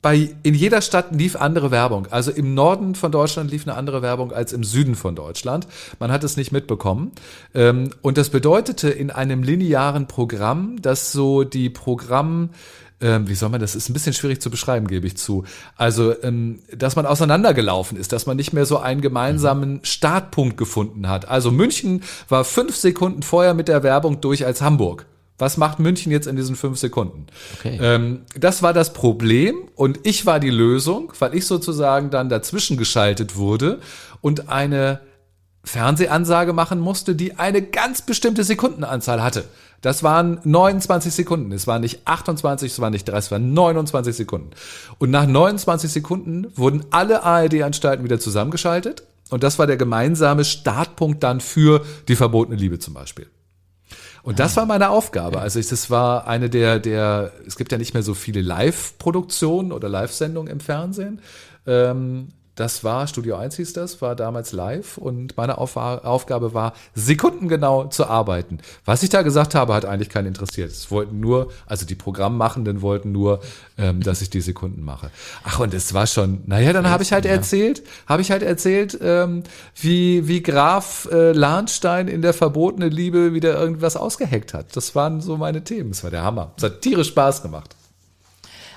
[0.00, 2.06] bei, in jeder Stadt lief andere Werbung.
[2.10, 5.66] Also im Norden von Deutschland lief eine andere Werbung als im Süden von Deutschland.
[5.98, 7.10] Man hat es nicht mitbekommen.
[7.52, 12.50] Ähm, und das bedeutete in einem linearen Programm, dass so die Programm,
[13.00, 15.44] ähm, wie soll man das, ist ein bisschen schwierig zu beschreiben, gebe ich zu.
[15.76, 21.08] Also, ähm, dass man auseinandergelaufen ist, dass man nicht mehr so einen gemeinsamen Startpunkt gefunden
[21.08, 21.28] hat.
[21.28, 25.06] Also München war fünf Sekunden vorher mit der Werbung durch als Hamburg.
[25.38, 27.26] Was macht München jetzt in diesen fünf Sekunden?
[27.58, 27.78] Okay.
[27.80, 32.76] Ähm, das war das Problem und ich war die Lösung, weil ich sozusagen dann dazwischen
[32.76, 33.78] geschaltet wurde
[34.20, 35.00] und eine
[35.62, 39.44] Fernsehansage machen musste, die eine ganz bestimmte Sekundenanzahl hatte.
[39.80, 41.52] Das waren 29 Sekunden.
[41.52, 44.50] Es waren nicht 28, es waren nicht 30, es waren 29 Sekunden.
[44.98, 49.04] Und nach 29 Sekunden wurden alle ARD-Anstalten wieder zusammengeschaltet.
[49.30, 53.26] Und das war der gemeinsame Startpunkt dann für die verbotene Liebe zum Beispiel.
[54.22, 55.40] Und das war meine Aufgabe.
[55.40, 59.72] Also ich, das war eine der, der, es gibt ja nicht mehr so viele Live-Produktionen
[59.72, 61.20] oder Live-Sendungen im Fernsehen.
[61.66, 62.28] Ähm,
[62.58, 67.84] das war, Studio 1 hieß das, war damals live und meine Auf Aufgabe war, sekundengenau
[67.84, 68.58] zu arbeiten.
[68.84, 70.72] Was ich da gesagt habe, hat eigentlich keinen interessiert.
[70.72, 73.40] Es wollten nur, also die Programmmachenden wollten nur,
[73.78, 75.10] ähm, dass ich die Sekunden mache.
[75.44, 78.98] Ach, und es war schon, naja, dann habe ich halt erzählt, habe ich halt erzählt,
[79.00, 79.44] ähm,
[79.76, 84.74] wie, wie Graf äh, Lahnstein in der verbotene Liebe wieder irgendwas ausgeheckt hat.
[84.76, 85.90] Das waren so meine Themen.
[85.90, 86.54] Das war der Hammer.
[86.56, 87.76] Es hat tierisch Spaß gemacht.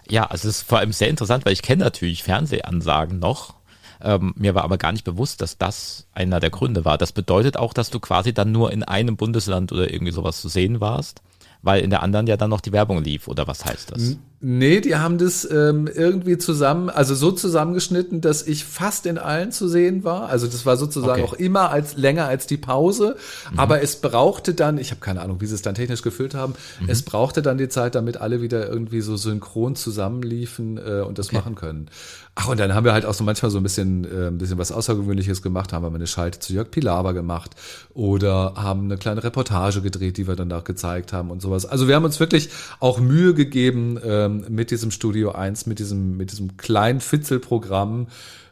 [0.07, 3.60] Ja, also es ist vor allem sehr interessant, weil ich kenne natürlich Fernsehansagen noch.
[4.03, 6.97] Ähm, mir war aber gar nicht bewusst, dass das einer der Gründe war.
[6.97, 10.49] Das bedeutet auch, dass du quasi dann nur in einem Bundesland oder irgendwie sowas zu
[10.49, 11.21] sehen warst,
[11.61, 14.01] weil in der anderen ja dann noch die Werbung lief, oder was heißt das?
[14.43, 19.51] Nee, die haben das ähm, irgendwie zusammen, also so zusammengeschnitten, dass ich fast in allen
[19.51, 20.29] zu sehen war.
[20.29, 21.23] Also das war sozusagen Okay.
[21.23, 23.17] auch immer als länger als die Pause.
[23.55, 26.55] Aber es brauchte dann, ich habe keine Ahnung, wie sie es dann technisch gefüllt haben,
[26.87, 31.31] es brauchte dann die Zeit, damit alle wieder irgendwie so synchron zusammenliefen äh, und das
[31.31, 31.89] machen können.
[32.33, 34.57] Ach, und dann haben wir halt auch so manchmal so ein bisschen, äh, ein bisschen
[34.57, 37.51] was Außergewöhnliches gemacht, haben wir mal eine Schalte zu Jörg Pilawa gemacht
[37.93, 41.65] oder haben eine kleine Reportage gedreht, die wir dann auch gezeigt haben und sowas.
[41.65, 43.97] Also wir haben uns wirklich auch Mühe gegeben
[44.39, 48.07] ähm, mit diesem Studio 1, mit diesem, mit diesem kleinen Fitzelprogramm.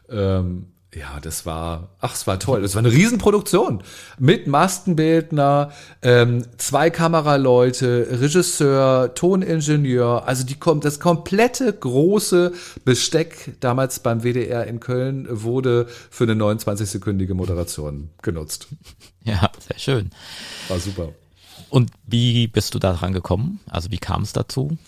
[0.08, 2.62] Ähm, ja, das war, ach, es war toll.
[2.62, 3.82] Das war eine Riesenproduktion
[4.18, 5.70] mit Maskenbildner,
[6.02, 10.26] ähm, zwei Kameraleute, Regisseur, Toningenieur.
[10.26, 12.52] Also die kommt, das komplette große
[12.84, 18.68] Besteck damals beim WDR in Köln wurde für eine 29-sekündige Moderation genutzt.
[19.22, 20.10] Ja, sehr schön.
[20.68, 21.10] War super.
[21.68, 23.60] Und wie bist du da dran gekommen?
[23.68, 24.78] Also wie kam es dazu?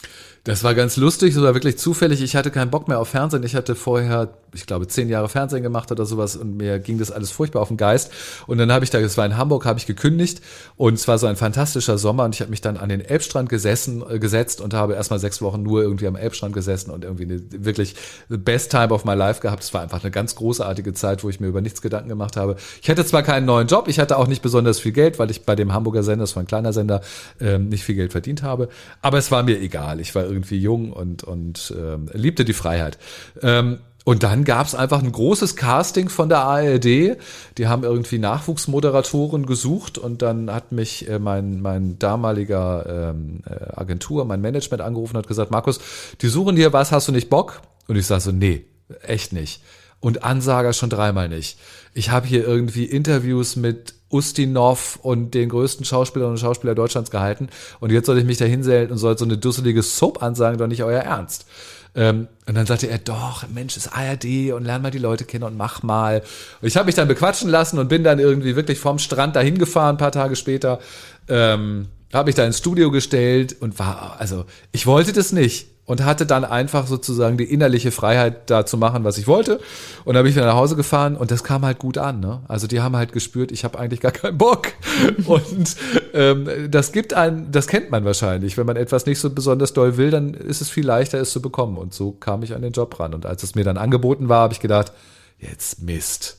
[0.45, 2.20] Das war ganz lustig, war wirklich zufällig.
[2.20, 3.45] Ich hatte keinen Bock mehr auf Fernsehen.
[3.45, 7.11] Ich hatte vorher, ich glaube, zehn Jahre Fernsehen gemacht oder sowas und mir ging das
[7.11, 8.12] alles furchtbar auf den Geist.
[8.46, 10.40] Und dann habe ich da, das war in Hamburg, habe ich gekündigt
[10.76, 13.48] und es war so ein fantastischer Sommer und ich habe mich dann an den Elbstrand
[13.48, 17.24] gesessen, äh, gesetzt und habe erstmal sechs Wochen nur irgendwie am Elbstrand gesessen und irgendwie
[17.24, 17.94] eine wirklich
[18.28, 19.62] the best time of my life gehabt.
[19.62, 22.57] Es war einfach eine ganz großartige Zeit, wo ich mir über nichts Gedanken gemacht habe.
[22.82, 25.44] Ich hatte zwar keinen neuen Job, ich hatte auch nicht besonders viel Geld, weil ich
[25.44, 27.00] bei dem Hamburger Sender, das war ein kleiner Sender,
[27.40, 28.68] ähm, nicht viel Geld verdient habe.
[29.00, 30.00] Aber es war mir egal.
[30.00, 32.98] Ich war irgendwie jung und, und ähm, liebte die Freiheit.
[33.42, 37.16] Ähm, und dann gab's einfach ein großes Casting von der ARD.
[37.59, 43.78] Die haben irgendwie Nachwuchsmoderatoren gesucht und dann hat mich äh, mein, mein damaliger ähm, äh,
[43.78, 45.80] Agentur, mein Management angerufen und hat gesagt, Markus,
[46.20, 47.62] die suchen dir was, hast du nicht Bock?
[47.86, 48.64] Und ich sage so, nee,
[49.03, 49.62] echt nicht.
[50.00, 51.59] Und Ansager schon dreimal nicht.
[51.94, 57.48] Ich habe hier irgendwie Interviews mit Ustinov und den größten Schauspielerinnen und Schauspieler Deutschlands gehalten
[57.80, 60.66] und jetzt soll ich mich da hinstellen und soll so eine dusselige Soap ansagen, doch
[60.66, 61.46] nicht euer Ernst.
[61.95, 65.45] Ähm, und dann sagte er, doch, Mensch, ist ARD und lern mal die Leute kennen
[65.45, 66.22] und mach mal.
[66.61, 69.59] Und ich habe mich dann bequatschen lassen und bin dann irgendwie wirklich vom Strand dahin
[69.59, 70.80] gefahren, ein paar Tage später.
[71.28, 76.05] Ähm, habe mich da ins Studio gestellt und war, also ich wollte das nicht und
[76.05, 79.61] hatte dann einfach sozusagen die innerliche Freiheit, da zu machen, was ich wollte.
[80.05, 82.20] Und dann bin ich wieder nach Hause gefahren und das kam halt gut an.
[82.20, 82.41] Ne?
[82.47, 84.68] Also die haben halt gespürt, ich habe eigentlich gar keinen Bock.
[85.26, 85.76] Und
[86.14, 88.57] ähm, das gibt einen, das kennt man wahrscheinlich.
[88.57, 91.43] Wenn man etwas nicht so besonders doll will, dann ist es viel leichter, es zu
[91.43, 91.76] bekommen.
[91.76, 93.14] Und so kam ich an den Job ran.
[93.14, 94.93] Und als es mir dann angeboten war, habe ich gedacht,
[95.39, 96.39] jetzt Mist,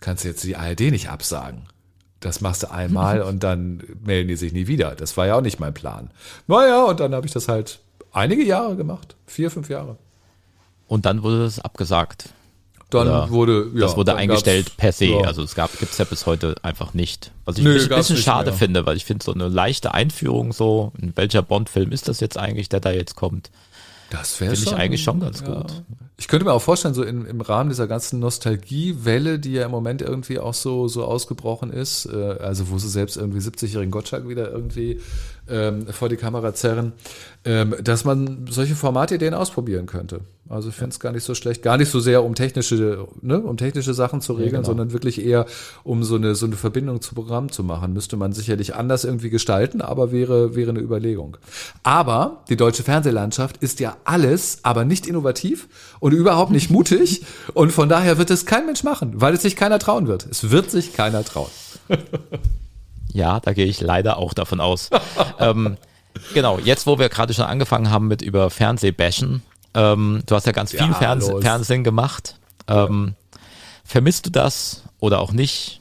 [0.00, 1.62] kannst du jetzt die ARD nicht absagen.
[2.20, 4.94] Das machst du einmal und dann melden die sich nie wieder.
[4.94, 6.10] Das war ja auch nicht mein Plan.
[6.46, 7.80] Naja, und dann habe ich das halt
[8.14, 9.16] einige Jahre gemacht.
[9.26, 9.96] Vier, fünf Jahre.
[10.86, 12.30] Und dann wurde das abgesagt.
[12.90, 15.06] Dann Oder wurde, ja, das wurde eingestellt per se.
[15.06, 15.20] ja.
[15.22, 17.32] Also es gab gibt's ja bis heute einfach nicht.
[17.44, 18.58] Was ich Nö, ein bisschen, schade mehr.
[18.58, 22.38] finde, weil ich finde so eine leichte Einführung so, in welcher Bond-Film ist das jetzt
[22.38, 23.50] eigentlich, der da jetzt kommt,
[24.18, 25.46] Das wäre finde ich eigentlich schon ganz ja.
[25.46, 25.82] gut.
[26.16, 29.72] Ich könnte mir auch vorstellen, so in, im Rahmen dieser ganzen Nostalgiewelle, die ja im
[29.72, 34.28] Moment irgendwie auch so, so ausgebrochen ist, äh, also wo sie selbst irgendwie 70-jährigen Gottschalk
[34.28, 35.00] wieder irgendwie
[35.48, 36.92] ähm, vor die Kamera zerren,
[37.44, 40.20] ähm, dass man solche Formatideen ausprobieren könnte.
[40.48, 43.40] Also ich finde es gar nicht so schlecht, gar nicht so sehr um technische, ne,
[43.40, 44.66] um technische Sachen zu regeln, genau.
[44.66, 45.46] sondern wirklich eher
[45.84, 47.94] um so eine, so eine Verbindung zu Programm zu machen.
[47.94, 51.38] Müsste man sicherlich anders irgendwie gestalten, aber wäre, wäre eine Überlegung.
[51.82, 55.68] Aber die deutsche Fernsehlandschaft ist ja alles, aber nicht innovativ
[55.98, 57.24] und überhaupt nicht mutig.
[57.54, 60.26] Und von daher wird es kein Mensch machen, weil es sich keiner trauen wird.
[60.30, 61.50] Es wird sich keiner trauen.
[63.14, 64.90] Ja, da gehe ich leider auch davon aus.
[65.38, 65.76] ähm,
[66.34, 69.42] genau, jetzt wo wir gerade schon angefangen haben mit über Fernsehbashen,
[69.74, 71.42] ähm, du hast ja ganz viel Ja, Fernseh los.
[71.44, 72.38] Fernsehen gemacht.
[72.68, 73.14] Ähm,
[73.84, 75.80] Vermisst du das oder auch nicht?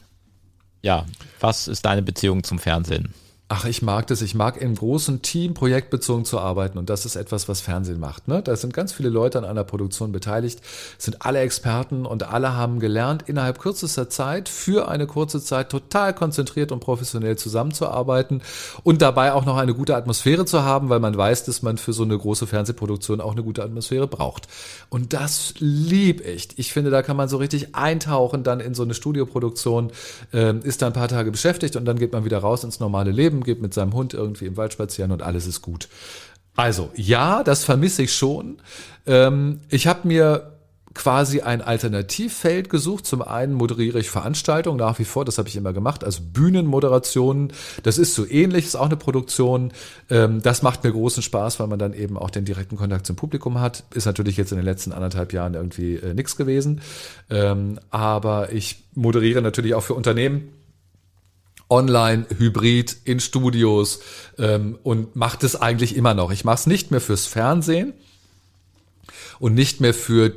[0.81, 1.05] Ja,
[1.39, 3.13] was ist deine Beziehung zum Fernsehen?
[3.55, 4.23] Ach, ich mag das.
[4.23, 8.27] Ich mag im großen Team projektbezogen zu arbeiten und das ist etwas, was Fernsehen macht.
[8.27, 8.41] Ne?
[8.41, 10.59] Da sind ganz viele Leute an einer Produktion beteiligt,
[10.97, 16.15] sind alle Experten und alle haben gelernt, innerhalb kürzester Zeit für eine kurze Zeit total
[16.15, 18.41] konzentriert und professionell zusammenzuarbeiten
[18.81, 21.93] und dabei auch noch eine gute Atmosphäre zu haben, weil man weiß, dass man für
[21.93, 24.47] so eine große Fernsehproduktion auch eine gute Atmosphäre braucht.
[24.89, 26.57] Und das lieb ich.
[26.57, 29.91] Ich finde, da kann man so richtig eintauchen dann in so eine Studioproduktion,
[30.33, 33.11] ähm, ist da ein paar Tage beschäftigt und dann geht man wieder raus ins normale
[33.11, 35.87] Leben, geht mit seinem Hund irgendwie im Wald spazieren und alles ist gut.
[36.55, 38.57] Also ja, das vermisse ich schon.
[39.05, 40.53] Ähm, ich habe mir
[40.93, 43.05] quasi ein Alternativfeld gesucht.
[43.05, 47.51] Zum einen moderiere ich Veranstaltungen nach wie vor, das habe ich immer gemacht, also Bühnenmoderationen.
[47.81, 49.71] Das ist so ähnlich, ist auch eine Produktion.
[50.09, 53.15] Ähm, das macht mir großen Spaß, weil man dann eben auch den direkten Kontakt zum
[53.15, 53.83] Publikum hat.
[53.93, 56.81] Ist natürlich jetzt in den letzten anderthalb Jahren irgendwie äh, nichts gewesen.
[57.29, 60.49] Ähm, aber ich moderiere natürlich auch für Unternehmen
[61.73, 63.99] online, hybrid, in Studios
[64.37, 66.31] ähm, und mache das eigentlich immer noch.
[66.31, 67.93] Ich mache es nicht mehr fürs Fernsehen
[69.39, 70.33] und nicht mehr für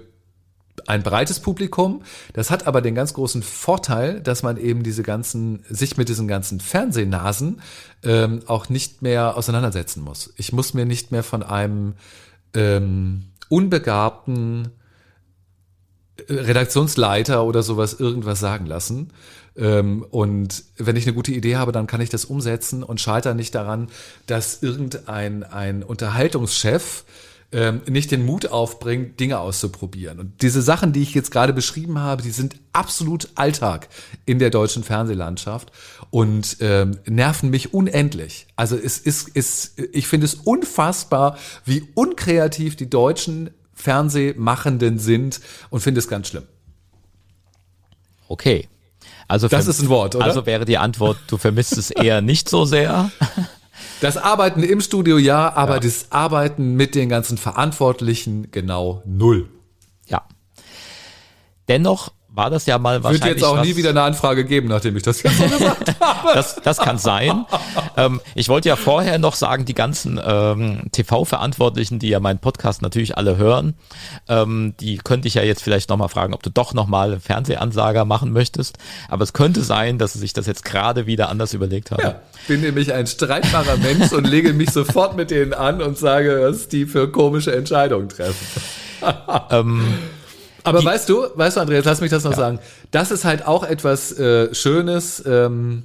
[0.87, 2.03] ein breites Publikum.
[2.33, 6.27] Das hat aber den ganz großen Vorteil, dass man eben diese ganzen, sich mit diesen
[6.27, 7.61] ganzen Fernsehnasen
[8.03, 10.33] ähm, auch nicht mehr auseinandersetzen muss.
[10.37, 11.95] Ich muss mir nicht mehr von einem
[12.55, 14.71] ähm, unbegabten
[16.29, 19.11] Redaktionsleiter oder sowas irgendwas sagen lassen.
[19.57, 23.35] Ähm, und wenn ich eine gute Idee habe, dann kann ich das umsetzen und scheitere
[23.35, 23.89] nicht daran,
[24.27, 27.05] dass irgendein ein Unterhaltungschef
[27.53, 30.19] ähm, nicht den Mut aufbringt, Dinge auszuprobieren.
[30.19, 33.89] Und diese Sachen, die ich jetzt gerade beschrieben habe, die sind absolut Alltag
[34.25, 35.71] in der deutschen Fernsehlandschaft
[36.11, 38.49] und ähm, nerven mich unendlich.
[38.57, 45.81] Also es ist, ist ich finde es unfassbar, wie unkreativ die deutschen Fernsehmachenden sind und
[45.81, 46.45] finde es ganz schlimm.
[48.27, 48.69] Okay.
[49.29, 50.25] Also Das ist ein Wort, oder?
[50.25, 53.11] Also wäre die Antwort, du vermisst es eher nicht so sehr.
[54.01, 59.49] Das Arbeiten im Studio ja, aber das Arbeiten mit den ganzen Verantwortlichen genau null.
[60.07, 60.27] Ja.
[61.69, 64.69] Dennoch war das ja mal Wird wahrscheinlich jetzt auch was, nie wieder eine Anfrage geben,
[64.69, 66.35] nachdem ich das jetzt so gesagt habe.
[66.35, 67.47] Das, das kann sein.
[67.97, 72.83] ähm, ich wollte ja vorher noch sagen, die ganzen ähm, TV-Verantwortlichen, die ja meinen Podcast
[72.83, 73.75] natürlich alle hören,
[74.29, 78.33] ähm, die könnte ich ja jetzt vielleicht nochmal fragen, ob du doch nochmal Fernsehansager machen
[78.33, 78.77] möchtest.
[79.09, 82.03] Aber es könnte sein, dass sie sich das jetzt gerade wieder anders überlegt haben.
[82.03, 86.43] Ja, bin nämlich ein streitbarer Mensch und lege mich sofort mit denen an und sage,
[86.43, 88.47] was die für komische Entscheidungen treffen.
[90.67, 92.59] Aber weißt du, weißt du, Andreas, lass mich das noch sagen.
[92.91, 95.85] Das ist halt auch etwas äh, Schönes, ähm,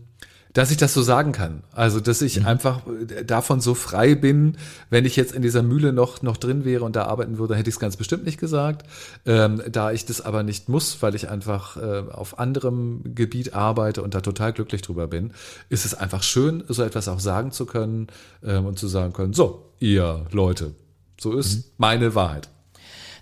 [0.54, 1.64] dass ich das so sagen kann.
[1.72, 4.58] Also, dass ich einfach äh, davon so frei bin,
[4.90, 7.70] wenn ich jetzt in dieser Mühle noch, noch drin wäre und da arbeiten würde, hätte
[7.70, 8.86] ich es ganz bestimmt nicht gesagt.
[9.26, 14.02] Ähm, da ich das aber nicht muss, weil ich einfach äh, auf anderem Gebiet arbeite
[14.02, 15.32] und da total glücklich drüber bin,
[15.70, 18.08] ist es einfach schön, so etwas auch sagen zu können
[18.44, 20.74] ähm, und zu sagen können, so, ihr Leute,
[21.20, 22.50] so ist meine Wahrheit.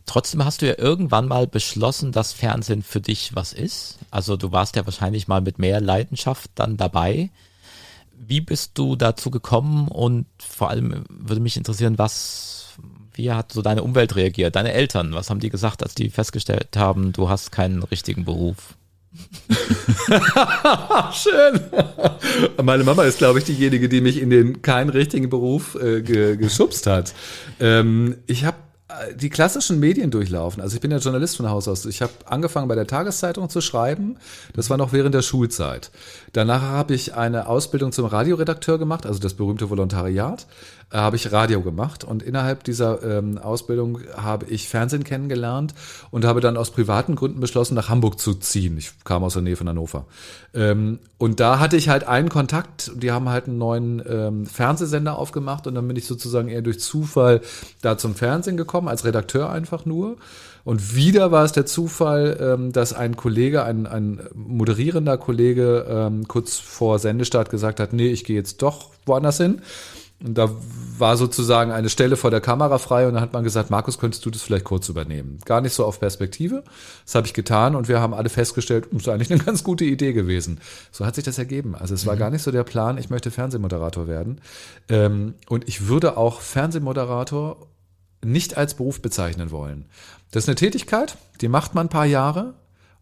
[0.10, 4.00] Trotzdem hast du ja irgendwann mal beschlossen, dass Fernsehen für dich was ist.
[4.10, 7.30] Also du warst ja wahrscheinlich mal mit mehr Leidenschaft dann dabei.
[8.18, 12.70] Wie bist du dazu gekommen und vor allem würde mich interessieren, was,
[13.14, 16.76] wie hat so deine Umwelt reagiert, deine Eltern, was haben die gesagt, als die festgestellt
[16.76, 18.74] haben, du hast keinen richtigen Beruf?
[21.14, 21.60] Schön.
[22.64, 26.36] Meine Mama ist, glaube ich, diejenige, die mich in den keinen richtigen Beruf äh, ge
[26.36, 27.14] geschubst hat.
[27.60, 28.58] Ähm, ich habe
[29.16, 30.62] die klassischen Medien durchlaufen.
[30.62, 31.86] Also ich bin ja Journalist von Haus aus.
[31.86, 34.18] Ich habe angefangen bei der Tageszeitung zu schreiben.
[34.54, 35.92] Das war noch während der Schulzeit.
[36.34, 40.48] Danach habe ich eine Ausbildung zum Radioredakteur gemacht, also das berühmte Volontariat.
[40.92, 45.76] Äh, habe ich Radio gemacht und innerhalb dieser ähm, Ausbildung habe ich Fernsehen kennengelernt
[46.12, 48.78] und habe dann aus privaten Gründen beschlossen, nach Hamburg zu ziehen.
[48.78, 50.06] Ich kam aus der Nähe von Hannover.
[50.54, 52.92] Ähm, und da hatte ich halt einen Kontakt.
[52.96, 56.80] Die haben halt einen neuen ähm, Fernsehsender aufgemacht und dann bin ich sozusagen eher durch
[56.80, 57.42] Zufall
[57.82, 60.18] da zum Fernsehen gekommen, als Redakteur einfach nur.
[60.66, 66.28] Und wieder war es der Zufall, ähm, dass ein Kollege, ein, ein moderierender Kollege, ähm,
[66.28, 69.62] kurz vor Sendestart gesagt hat, nee, ich gehe jetzt doch woanders hin.
[70.24, 70.50] Und da
[70.98, 74.26] war sozusagen eine Stelle vor der Kamera frei und dann hat man gesagt, Markus, könntest
[74.26, 75.40] du das vielleicht kurz übernehmen?
[75.46, 76.64] Gar nicht so auf Perspektive.
[77.06, 79.86] Das habe ich getan und wir haben alle festgestellt, das ist eigentlich eine ganz gute
[79.86, 80.60] Idee gewesen.
[80.92, 81.74] So hat sich das ergeben.
[81.74, 84.42] Also es war gar nicht so der Plan, ich möchte Fernsehmoderator werden.
[84.90, 87.68] Ähm, und ich würde auch Fernsehmoderator
[88.24, 89.86] nicht als Beruf bezeichnen wollen.
[90.32, 92.56] Das ist eine Tätigkeit, die macht man ein paar Jahre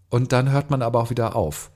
[0.09, 1.71] und dann hört man aber auch wieder auf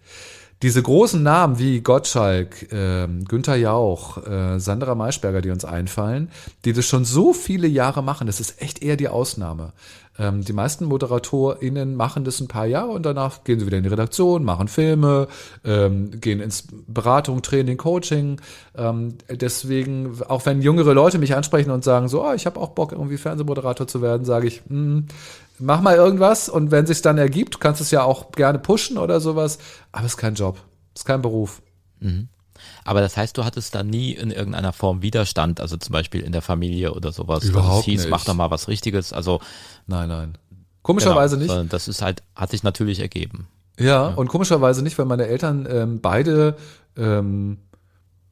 [0.61, 6.29] diese großen Namen wie Gottschalk, äh, Günther Jauch, äh, Sandra Maischberger, die uns einfallen,
[6.65, 9.73] die das schon so viele Jahre machen, das ist echt eher die Ausnahme.
[10.19, 13.83] Ähm, die meisten ModeratorInnen machen das ein paar Jahre und danach gehen sie wieder in
[13.83, 15.27] die Redaktion, machen Filme,
[15.63, 18.39] ähm, gehen ins Beratung, Training, Coaching.
[18.77, 22.69] Ähm, deswegen, auch wenn jüngere Leute mich ansprechen und sagen so, oh, ich habe auch
[22.69, 25.05] Bock, irgendwie Fernsehmoderator zu werden, sage ich, mh, hm,
[25.61, 28.97] mach mal irgendwas und wenn sich dann ergibt, kannst du es ja auch gerne pushen
[28.97, 29.59] oder sowas,
[29.91, 30.57] aber es ist kein Job,
[30.93, 31.61] es ist kein Beruf.
[31.99, 32.27] Mhm.
[32.83, 36.31] Aber das heißt, du hattest da nie in irgendeiner Form Widerstand, also zum Beispiel in
[36.31, 38.09] der Familie oder sowas, Überhaupt es hieß, nicht.
[38.11, 39.13] mach doch mal was Richtiges.
[39.13, 39.39] Also
[39.87, 40.37] Nein, nein.
[40.83, 41.73] Komischerweise genau, nicht.
[41.73, 43.47] Das ist halt, hat sich natürlich ergeben.
[43.79, 46.55] Ja, und komischerweise nicht, weil meine Eltern ähm, beide,
[46.97, 47.59] ähm,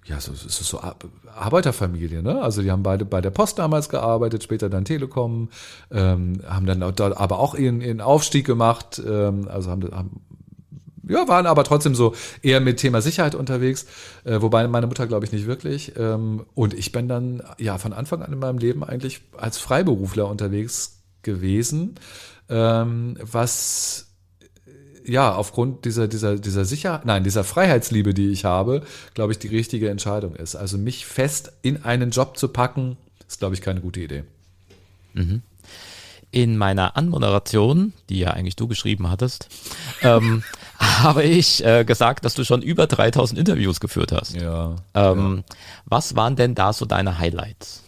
[0.05, 0.95] ja, so, es ist so Ar-
[1.35, 2.41] Arbeiterfamilie, ne?
[2.41, 5.49] Also die haben beide bei der Post damals gearbeitet, später dann Telekom,
[5.91, 10.21] ähm, haben dann aber auch ihren, ihren Aufstieg gemacht, ähm, also haben, haben
[11.07, 13.87] ja, waren aber trotzdem so eher mit Thema Sicherheit unterwegs,
[14.25, 15.93] äh, wobei meine Mutter glaube ich nicht wirklich.
[15.97, 20.27] Ähm, und ich bin dann ja von Anfang an in meinem Leben eigentlich als Freiberufler
[20.27, 21.95] unterwegs gewesen,
[22.47, 24.09] ähm, was
[25.10, 28.84] ja, aufgrund dieser, dieser, dieser Sicherheit, nein, dieser Freiheitsliebe, die ich habe,
[29.14, 30.55] glaube ich, die richtige Entscheidung ist.
[30.55, 32.97] Also mich fest in einen Job zu packen,
[33.28, 34.24] ist, glaube ich, keine gute Idee.
[36.32, 39.47] In meiner Anmoderation, die ja eigentlich du geschrieben hattest,
[40.03, 40.43] ähm,
[40.78, 44.36] habe ich äh, gesagt, dass du schon über 3000 Interviews geführt hast.
[44.36, 44.76] Ja.
[44.93, 45.43] Ähm,
[45.86, 47.84] Was waren denn da so deine Highlights?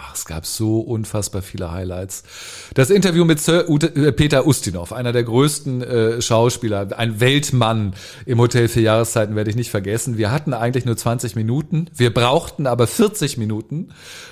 [0.00, 2.22] Ach, es gab so unfassbar viele Highlights.
[2.74, 7.94] Das Interview mit Sir Ute, äh, Peter Ustinov, einer der größten äh, Schauspieler, ein Weltmann
[8.24, 10.16] im Hotel für Jahreszeiten, werde ich nicht vergessen.
[10.16, 13.88] Wir hatten eigentlich nur 20 Minuten, wir brauchten aber 40 Minuten.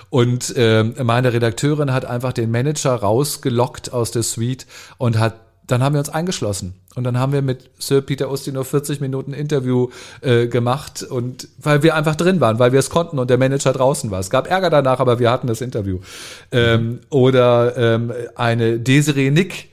[0.08, 4.66] Und ähm, meine Redakteurin hat einfach den Manager rausgelockt aus der Suite
[4.98, 6.74] und hat dann haben wir uns eingeschlossen.
[6.94, 9.88] Und dann haben wir mit Sir Peter Ustinov 40 Minuten Interview
[10.22, 13.72] äh, gemacht und weil wir einfach drin waren, weil wir es konnten und der Manager
[13.72, 14.20] draußen war.
[14.20, 15.98] Es gab Ärger danach, aber wir hatten das Interview.
[16.52, 19.68] Ähm, oder ähm, eine Desiree Nick,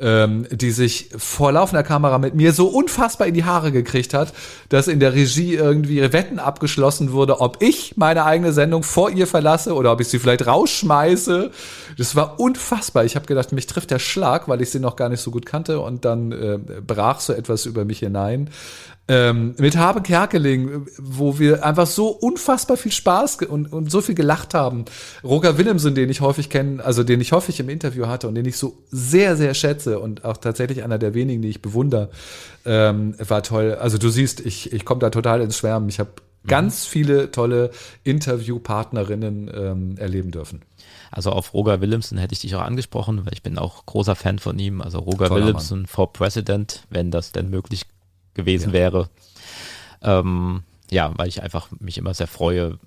[0.00, 4.32] ähm, die sich vor laufender Kamera mit mir so unfassbar in die Haare gekriegt hat,
[4.68, 9.26] dass in der Regie irgendwie Wetten abgeschlossen wurde, ob ich meine eigene Sendung vor ihr
[9.26, 11.50] verlasse oder ob ich sie vielleicht rausschmeiße.
[11.96, 13.04] Das war unfassbar.
[13.04, 15.46] Ich habe gedacht, mich trifft der Schlag, weil ich sie noch gar nicht so gut
[15.46, 18.50] kannte und dann äh, brach so etwas über mich hinein.
[19.10, 24.14] Ähm, mit Habe Kerkeling, wo wir einfach so unfassbar viel Spaß und, und so viel
[24.14, 24.84] gelacht haben.
[25.24, 28.44] Roger Willemsen, den ich häufig kenne, also den ich häufig im Interview hatte und den
[28.44, 32.10] ich so sehr, sehr schätze und auch tatsächlich einer der wenigen, die ich bewundere,
[32.66, 33.78] ähm, war toll.
[33.80, 35.88] Also du siehst, ich, ich komme da total ins Schwärmen.
[35.88, 36.10] Ich habe
[36.46, 37.70] ganz viele tolle
[38.04, 40.62] Interviewpartnerinnen ähm, erleben dürfen.
[41.10, 44.38] Also auf Roger Willemsen hätte ich dich auch angesprochen, weil ich bin auch großer Fan
[44.38, 44.82] von ihm.
[44.82, 47.86] Also Roger Willemsen for President, wenn das denn möglich
[48.38, 49.10] gewesen wäre.
[50.00, 52.78] Ähm, ja, weil ich einfach mich immer sehr freue,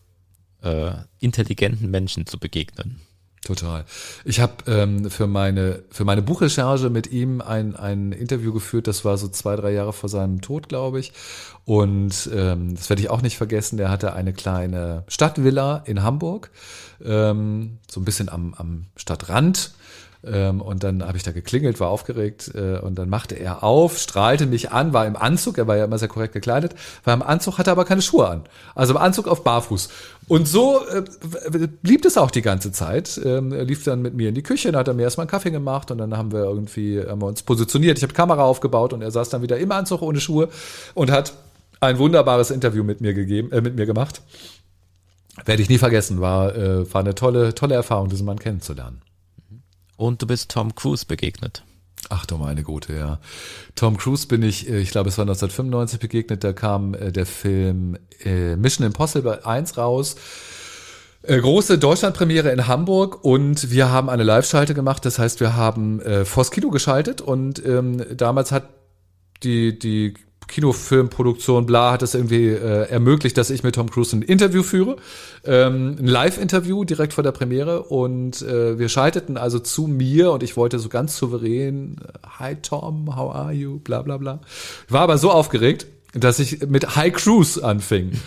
[0.64, 3.02] äh, intelligenten Menschen zu begegnen.
[3.44, 3.86] Total.
[4.24, 8.86] Ich habe ähm, für meine für meine Buchrecherche mit ihm ein ein Interview geführt.
[8.86, 11.12] Das war so zwei drei Jahre vor seinem Tod, glaube ich.
[11.66, 13.78] Und ähm, das werde ich auch nicht vergessen.
[13.78, 16.52] Der hatte eine kleine Stadtvilla in Hamburg,
[17.04, 19.72] ähm, so ein bisschen am am Stadtrand.
[20.24, 23.98] Ähm, und dann habe ich da geklingelt, war aufgeregt äh, und dann machte er auf,
[23.98, 27.24] strahlte mich an, war im Anzug, er war ja immer sehr korrekt gekleidet, war im
[27.24, 28.44] Anzug, hatte aber keine Schuhe an.
[28.76, 29.90] Also im Anzug auf Barfuß.
[30.28, 33.20] Und so äh, blieb es auch die ganze Zeit.
[33.24, 35.32] Ähm, er lief dann mit mir in die Küche, dann hat er mir erstmal einen
[35.32, 37.98] Kaffee gemacht und dann haben wir irgendwie haben wir uns positioniert.
[37.98, 40.50] Ich habe Kamera aufgebaut und er saß dann wieder im Anzug ohne Schuhe
[40.94, 41.34] und hat
[41.80, 44.22] ein wunderbares Interview mit mir gegeben, äh, mit mir gemacht.
[45.46, 49.02] Werde ich nie vergessen, war, äh, war eine tolle, tolle Erfahrung, diesen Mann kennenzulernen.
[50.02, 51.64] Und du bist Tom Cruise begegnet.
[52.10, 53.20] Ach du meine Gute, ja.
[53.76, 57.28] Tom Cruise bin ich, äh, ich glaube, es war 1995 begegnet, da kam äh, der
[57.28, 60.16] Film äh, Mission Impossible 1 raus.
[61.28, 65.06] Große Deutschlandpremiere in Hamburg und wir haben eine Live-Schalte gemacht.
[65.06, 68.70] Das heißt, wir haben äh, vors Kino geschaltet und ähm, damals hat
[69.44, 70.16] die, die
[70.48, 74.98] Kinofilmproduktion, bla, hat es irgendwie äh, ermöglicht, dass ich mit Tom Cruise ein Interview führe,
[75.46, 80.44] ähm, ein Live-Interview direkt vor der Premiere und äh, wir schalteten also zu mir und
[80.44, 84.42] ich wollte so ganz souverän, äh, hi Tom, how are you, bla bla bla.
[84.90, 88.12] War aber so aufgeregt, dass ich mit High Cruise anfing.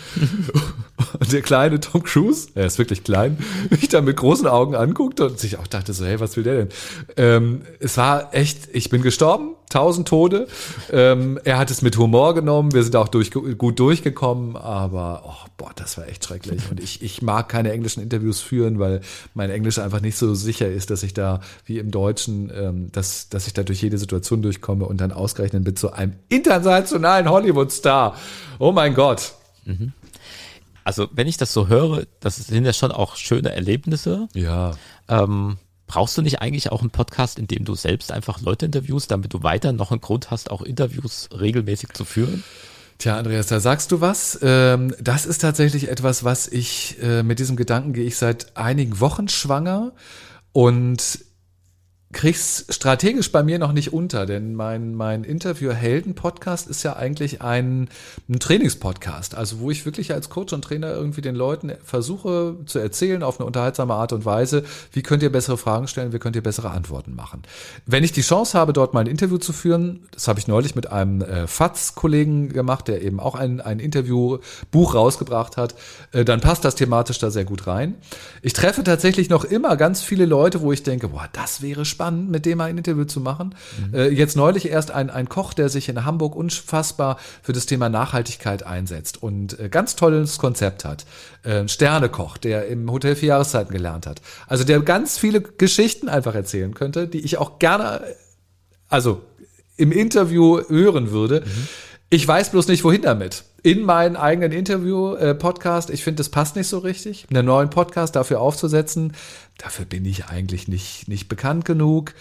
[1.19, 3.37] und der kleine Tom Cruise, er ist wirklich klein,
[3.69, 6.55] mich dann mit großen Augen anguckte und sich auch dachte so, hey, was will der
[6.55, 6.69] denn?
[7.17, 10.47] Ähm, es war echt, ich bin gestorben, tausend Tode.
[10.91, 15.49] Ähm, er hat es mit Humor genommen, wir sind auch durch, gut durchgekommen, aber oh,
[15.57, 16.61] boah, das war echt schrecklich.
[16.71, 19.01] Und ich, ich mag keine englischen Interviews führen, weil
[19.33, 23.27] mein Englisch einfach nicht so sicher ist, dass ich da, wie im Deutschen, ähm, dass,
[23.29, 28.15] dass ich da durch jede Situation durchkomme und dann ausgerechnet bin zu einem internationalen Hollywood-Star.
[28.59, 29.33] Oh mein Gott.
[29.65, 29.93] Mhm.
[30.85, 34.29] Also, wenn ich das so höre, das sind ja schon auch schöne Erlebnisse.
[34.33, 34.77] Ja.
[35.09, 35.57] Ähm,
[35.87, 39.33] brauchst du nicht eigentlich auch einen Podcast, in dem du selbst einfach Leute interviewst, damit
[39.33, 42.43] du weiter noch einen Grund hast, auch Interviews regelmäßig zu führen?
[42.99, 44.39] Tja, Andreas, da sagst du was.
[44.43, 48.99] Ähm, das ist tatsächlich etwas, was ich äh, mit diesem Gedanken gehe ich seit einigen
[48.99, 49.91] Wochen schwanger
[50.53, 51.19] und
[52.15, 57.89] krieg's strategisch bei mir noch nicht unter, denn mein, mein Interview-Helden-Podcast ist ja eigentlich ein,
[58.29, 62.79] ein Trainingspodcast, also wo ich wirklich als Coach und Trainer irgendwie den Leuten versuche zu
[62.79, 64.63] erzählen auf eine unterhaltsame Art und Weise,
[64.93, 67.43] wie könnt ihr bessere Fragen stellen, wie könnt ihr bessere Antworten machen.
[67.85, 70.73] Wenn ich die Chance habe, dort mal ein Interview zu führen, das habe ich neulich
[70.73, 75.75] mit einem äh, FATS-Kollegen gemacht, der eben auch ein, ein Interviewbuch rausgebracht hat,
[76.13, 77.95] äh, dann passt das thematisch da sehr gut rein.
[78.41, 82.04] Ich treffe tatsächlich noch immer ganz viele Leute, wo ich denke, boah, das wäre spannend
[82.05, 83.55] spannend, mit dem mal ein Interview zu machen.
[83.87, 83.95] Mhm.
[83.95, 87.89] Äh, jetzt neulich erst ein, ein Koch, der sich in Hamburg unfassbar für das Thema
[87.89, 91.05] Nachhaltigkeit einsetzt und äh, ganz tolles Konzept hat.
[91.43, 94.21] Äh, Sternekoch, der im Hotel vier Jahreszeiten gelernt hat.
[94.47, 98.01] Also der ganz viele Geschichten einfach erzählen könnte, die ich auch gerne,
[98.87, 99.21] also
[99.77, 101.41] im Interview hören würde.
[101.41, 101.67] Mhm.
[102.09, 103.43] Ich weiß bloß nicht, wohin damit.
[103.63, 107.25] In meinen eigenen Interview-Podcast, ich finde, das passt nicht so richtig.
[107.31, 109.13] Einen neuen Podcast dafür aufzusetzen,
[109.57, 112.13] dafür bin ich eigentlich nicht, nicht bekannt genug.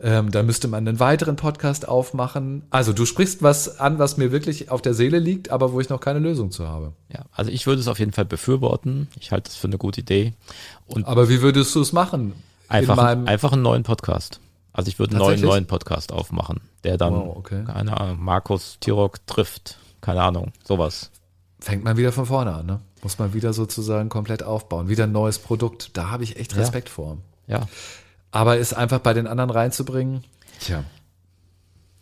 [0.00, 2.62] Ähm, da müsste man einen weiteren Podcast aufmachen.
[2.70, 5.88] Also du sprichst was an, was mir wirklich auf der Seele liegt, aber wo ich
[5.88, 6.92] noch keine Lösung zu habe.
[7.12, 9.06] Ja, also ich würde es auf jeden Fall befürworten.
[9.20, 10.34] Ich halte es für eine gute Idee.
[10.86, 12.32] Und aber wie würdest du es machen?
[12.68, 14.40] Einfach, einfach einen neuen Podcast.
[14.78, 17.64] Also ich würde einen neuen, neuen Podcast aufmachen, der dann, wow, okay.
[17.64, 19.76] keine Ahnung, Markus Tirok trifft.
[20.00, 21.10] Keine Ahnung, sowas.
[21.58, 22.80] Fängt man wieder von vorne an, ne?
[23.02, 24.88] Muss man wieder sozusagen komplett aufbauen.
[24.88, 25.96] Wieder ein neues Produkt.
[25.96, 26.94] Da habe ich echt Respekt ja.
[26.94, 27.18] vor.
[27.48, 27.66] Ja.
[28.30, 30.22] Aber es einfach bei den anderen reinzubringen,
[30.60, 30.84] tja.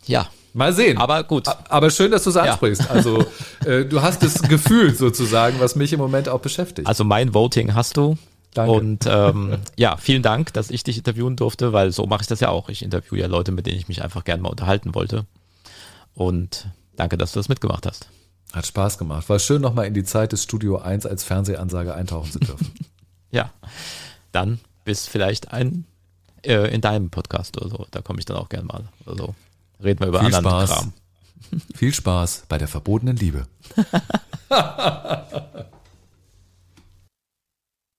[0.05, 0.27] Ja.
[0.53, 0.99] Mal sehen.
[0.99, 1.47] Aber gut.
[1.69, 2.83] Aber schön, dass du es ansprichst.
[2.83, 2.89] Ja.
[2.91, 3.25] Also
[3.65, 6.87] äh, du hast das Gefühl sozusagen, was mich im Moment auch beschäftigt.
[6.87, 8.19] Also mein Voting hast du.
[8.57, 8.71] Danke.
[8.71, 12.39] Und ähm, ja, vielen Dank, dass ich dich interviewen durfte, weil so mache ich das
[12.39, 12.69] ja auch.
[12.69, 15.25] Ich interviewe ja Leute, mit denen ich mich einfach gerne mal unterhalten wollte.
[16.15, 18.09] Und danke, dass du das mitgemacht hast.
[18.53, 19.29] Hat Spaß gemacht.
[19.29, 22.73] War schön, nochmal in die Zeit des Studio 1 als Fernsehansage eintauchen zu dürfen.
[23.31, 23.51] ja,
[24.31, 25.85] dann bis vielleicht ein
[26.41, 27.85] äh, in deinem Podcast oder so.
[27.91, 28.85] Da komme ich dann auch gerne mal.
[29.05, 29.35] Also
[29.83, 30.69] reden wir über Viel anderen Spaß.
[30.71, 30.93] Kram.
[31.75, 33.45] Viel Spaß bei der verbotenen Liebe.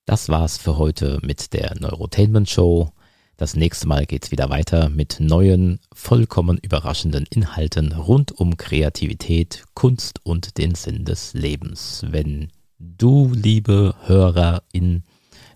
[0.09, 2.93] Das war's für heute mit der Neurotainment Show.
[3.37, 10.25] Das nächste Mal geht's wieder weiter mit neuen, vollkommen überraschenden Inhalten rund um Kreativität, Kunst
[10.25, 12.07] und den Sinn des Lebens.
[12.09, 15.03] Wenn du, liebe Hörerin,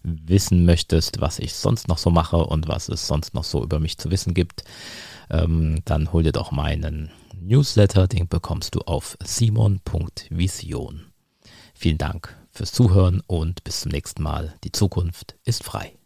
[0.02, 3.80] wissen möchtest, was ich sonst noch so mache und was es sonst noch so über
[3.80, 4.64] mich zu wissen gibt,
[5.30, 11.06] ähm, dann hol dir doch meinen Newsletter, den bekommst du auf simon.vision.
[11.72, 14.54] Vielen Dank fürs Zuhören und bis zum nächsten Mal.
[14.64, 15.96] Die Zukunft ist frei.